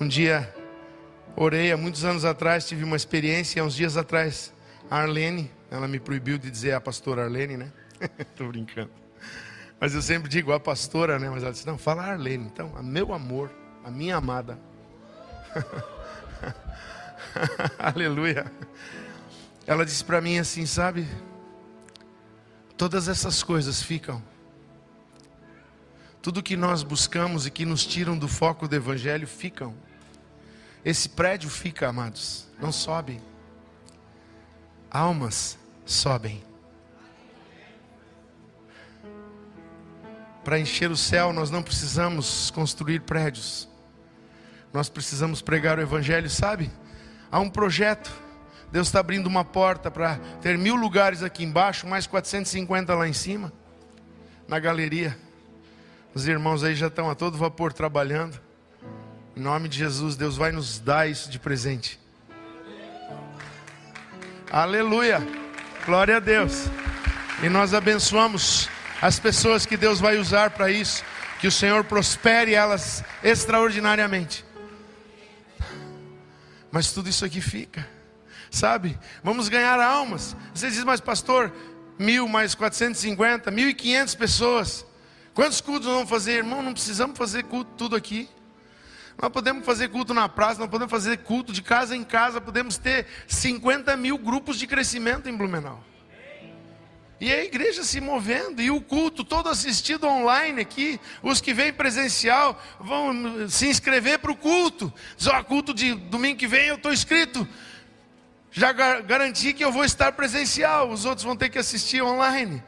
Um 0.00 0.08
dia, 0.08 0.52
orei 1.36 1.70
há 1.70 1.76
muitos 1.76 2.04
anos 2.04 2.24
atrás, 2.24 2.66
tive 2.66 2.82
uma 2.82 2.96
experiência, 2.96 3.62
há 3.62 3.64
uns 3.64 3.76
dias 3.76 3.96
atrás, 3.96 4.52
a 4.90 4.98
Arlene, 4.98 5.48
ela 5.70 5.86
me 5.86 6.00
proibiu 6.00 6.36
de 6.36 6.50
dizer 6.50 6.72
a 6.72 6.80
pastora 6.80 7.22
Arlene, 7.22 7.56
né? 7.56 7.72
Estou 8.18 8.48
brincando. 8.48 8.90
Mas 9.78 9.94
eu 9.94 10.02
sempre 10.02 10.28
digo 10.28 10.52
a 10.52 10.58
pastora, 10.58 11.16
né? 11.16 11.30
Mas 11.30 11.44
ela 11.44 11.52
disse: 11.52 11.66
Não, 11.66 11.78
fala 11.78 12.02
Arlene. 12.02 12.46
Então, 12.46 12.76
a 12.76 12.82
meu 12.82 13.14
amor, 13.14 13.54
a 13.84 13.90
minha 13.90 14.16
amada. 14.16 14.58
Aleluia. 17.78 18.50
Ela 19.64 19.86
disse 19.86 20.04
para 20.04 20.20
mim 20.20 20.38
assim: 20.38 20.66
Sabe, 20.66 21.06
todas 22.76 23.06
essas 23.06 23.44
coisas 23.44 23.80
ficam. 23.80 24.20
Tudo 26.20 26.42
que 26.42 26.56
nós 26.56 26.82
buscamos 26.82 27.46
e 27.46 27.50
que 27.50 27.64
nos 27.64 27.86
tiram 27.86 28.18
do 28.18 28.26
foco 28.26 28.66
do 28.66 28.74
Evangelho 28.74 29.26
ficam. 29.26 29.72
Esse 30.84 31.08
prédio 31.08 31.48
fica, 31.48 31.88
amados, 31.88 32.48
não 32.60 32.72
sobe 32.72 33.22
almas 34.90 35.58
sobem. 35.86 36.42
Para 40.44 40.58
encher 40.58 40.90
o 40.90 40.96
céu, 40.96 41.32
nós 41.32 41.50
não 41.50 41.62
precisamos 41.62 42.50
construir 42.50 43.00
prédios, 43.00 43.68
nós 44.72 44.88
precisamos 44.88 45.42
pregar 45.42 45.78
o 45.78 45.82
Evangelho, 45.82 46.28
sabe? 46.30 46.70
Há 47.30 47.38
um 47.38 47.50
projeto, 47.50 48.10
Deus 48.72 48.88
está 48.88 49.00
abrindo 49.00 49.26
uma 49.26 49.44
porta 49.44 49.90
para 49.90 50.16
ter 50.40 50.56
mil 50.56 50.74
lugares 50.74 51.22
aqui 51.22 51.44
embaixo, 51.44 51.86
mais 51.86 52.06
450 52.06 52.94
lá 52.94 53.06
em 53.06 53.12
cima, 53.12 53.52
na 54.48 54.58
galeria. 54.58 55.16
Os 56.14 56.26
irmãos 56.26 56.64
aí 56.64 56.74
já 56.74 56.88
estão 56.88 57.08
a 57.08 57.14
todo 57.14 57.38
vapor 57.38 57.72
trabalhando. 57.72 58.40
Em 59.36 59.40
nome 59.40 59.68
de 59.68 59.78
Jesus, 59.78 60.16
Deus 60.16 60.36
vai 60.36 60.50
nos 60.50 60.80
dar 60.80 61.08
isso 61.08 61.30
de 61.30 61.38
presente. 61.38 62.00
Aleluia. 64.52 65.24
Glória 65.86 66.16
a 66.16 66.18
Deus. 66.20 66.64
E 67.40 67.48
nós 67.48 67.72
abençoamos 67.72 68.68
as 69.00 69.16
pessoas 69.16 69.64
que 69.64 69.76
Deus 69.76 70.00
vai 70.00 70.18
usar 70.18 70.50
para 70.50 70.68
isso. 70.68 71.04
Que 71.40 71.46
o 71.46 71.52
Senhor 71.52 71.84
prospere 71.84 72.52
elas 72.52 73.04
extraordinariamente. 73.22 74.44
Mas 76.72 76.90
tudo 76.92 77.08
isso 77.08 77.24
aqui 77.24 77.40
fica, 77.40 77.88
sabe? 78.50 78.98
Vamos 79.22 79.48
ganhar 79.48 79.78
almas. 79.78 80.36
Você 80.52 80.68
diz, 80.68 80.82
mas 80.82 81.00
pastor, 81.00 81.52
mil 81.96 82.26
mais 82.26 82.52
450, 82.52 83.52
mil 83.52 83.68
e 83.68 83.74
quinhentas 83.74 84.16
pessoas. 84.16 84.84
Quantos 85.32 85.60
cultos 85.60 85.86
vamos 85.86 86.10
fazer, 86.10 86.38
irmão? 86.38 86.60
Não 86.60 86.72
precisamos 86.72 87.16
fazer 87.16 87.44
culto 87.44 87.70
tudo 87.76 87.94
aqui. 87.94 88.28
Nós 89.20 89.30
podemos 89.30 89.66
fazer 89.66 89.88
culto 89.88 90.14
na 90.14 90.30
praça, 90.30 90.58
nós 90.58 90.70
podemos 90.70 90.90
fazer 90.90 91.18
culto 91.18 91.52
de 91.52 91.60
casa 91.60 91.94
em 91.94 92.02
casa, 92.02 92.40
podemos 92.40 92.78
ter 92.78 93.06
50 93.28 93.94
mil 93.96 94.16
grupos 94.16 94.58
de 94.58 94.66
crescimento 94.66 95.28
em 95.28 95.36
Blumenau. 95.36 95.84
E 97.20 97.30
a 97.30 97.44
igreja 97.44 97.84
se 97.84 98.00
movendo, 98.00 98.62
e 98.62 98.70
o 98.70 98.80
culto 98.80 99.22
todo 99.22 99.50
assistido 99.50 100.06
online 100.06 100.62
aqui. 100.62 100.98
Os 101.22 101.38
que 101.38 101.52
vêm 101.52 101.70
presencial 101.70 102.58
vão 102.80 103.46
se 103.46 103.68
inscrever 103.68 104.20
para 104.20 104.32
o 104.32 104.36
culto. 104.36 104.90
Diz, 105.18 105.26
ó, 105.26 105.42
culto 105.42 105.74
de 105.74 105.94
domingo 105.94 106.38
que 106.38 106.46
vem 106.46 106.68
eu 106.68 106.76
estou 106.76 106.90
inscrito. 106.90 107.46
Já 108.50 108.72
garanti 108.72 109.52
que 109.52 109.62
eu 109.62 109.70
vou 109.70 109.84
estar 109.84 110.12
presencial, 110.12 110.88
os 110.88 111.04
outros 111.04 111.24
vão 111.24 111.36
ter 111.36 111.50
que 111.50 111.58
assistir 111.58 112.00
online. 112.00 112.62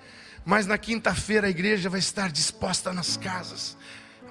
Mas 0.45 0.67
na 0.67 0.77
quinta-feira 0.77 1.47
a 1.47 1.51
igreja 1.51 1.89
vai 1.89 2.01
estar 2.01 2.31
disposta 2.31 2.93
nas 2.93 3.17
casas 3.17 3.75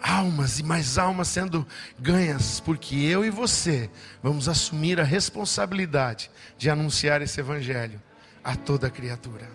almas 0.02 0.60
e 0.60 0.64
mais 0.64 0.98
almas 0.98 1.28
sendo 1.28 1.66
ganhas, 2.00 2.60
porque 2.60 2.96
eu 2.96 3.24
e 3.24 3.30
você 3.30 3.90
vamos 4.24 4.50
assumir 4.50 5.00
a 5.00 5.04
responsabilidade 5.04 6.32
de 6.58 6.70
anunciar 6.70 7.22
esse 7.22 7.40
evangelho 7.40 8.02
a 8.44 8.56
toda 8.56 8.90
criatura. 8.90 9.50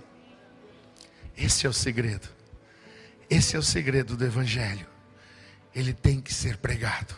Esse 1.37 1.67
é 1.67 1.69
o 1.69 1.73
segredo. 1.73 2.29
Esse 3.29 3.57
é 3.57 3.59
o 3.59 3.63
segredo 3.63 4.17
do 4.17 4.25
evangelho. 4.25 4.87
Ele 5.75 5.93
tem 5.93 6.21
que 6.21 6.33
ser 6.33 6.57
pregado. 6.57 7.15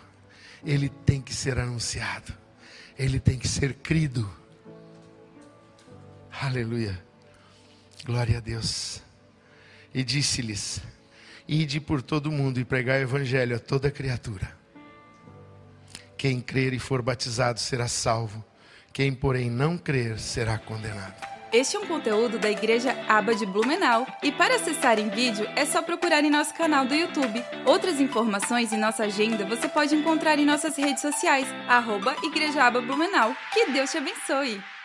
Ele 0.64 0.88
tem 0.88 1.20
que 1.20 1.34
ser 1.34 1.58
anunciado. 1.58 2.32
Ele 2.98 3.20
tem 3.20 3.38
que 3.38 3.46
ser 3.46 3.74
crido. 3.74 4.28
Aleluia. 6.40 7.00
Glória 8.04 8.38
a 8.38 8.40
Deus. 8.40 9.02
E 9.94 10.02
disse-lhes: 10.02 10.80
Ide 11.48 11.80
por 11.80 12.02
todo 12.02 12.30
mundo 12.30 12.60
e 12.60 12.64
pregai 12.64 13.00
o 13.00 13.04
evangelho 13.04 13.56
a 13.56 13.58
toda 13.58 13.90
criatura. 13.90 14.54
Quem 16.16 16.40
crer 16.40 16.74
e 16.74 16.78
for 16.78 17.00
batizado 17.00 17.58
será 17.58 17.88
salvo, 17.88 18.44
quem, 18.92 19.14
porém, 19.14 19.48
não 19.48 19.78
crer 19.78 20.18
será 20.18 20.58
condenado. 20.58 21.14
Este 21.50 21.76
é 21.76 21.80
um 21.80 21.86
conteúdo 21.86 22.38
da 22.38 22.50
Igreja 22.50 22.94
Aba 23.08 23.34
de 23.34 23.46
Blumenau 23.46 24.06
e 24.22 24.30
para 24.30 24.56
acessar 24.56 24.98
em 24.98 25.08
vídeo 25.08 25.48
é 25.56 25.64
só 25.64 25.80
procurar 25.80 26.22
em 26.22 26.30
nosso 26.30 26.52
canal 26.52 26.84
do 26.84 26.94
YouTube. 26.94 27.42
Outras 27.64 27.98
informações 27.98 28.70
e 28.70 28.76
nossa 28.76 29.04
agenda 29.04 29.46
você 29.46 29.66
pode 29.66 29.94
encontrar 29.94 30.38
em 30.38 30.44
nossas 30.44 30.76
redes 30.76 31.00
sociais, 31.00 31.46
arroba 31.66 32.14
Igreja 32.22 32.64
Aba 32.64 32.82
Blumenau. 32.82 33.34
Que 33.54 33.70
Deus 33.70 33.90
te 33.90 33.96
abençoe! 33.96 34.77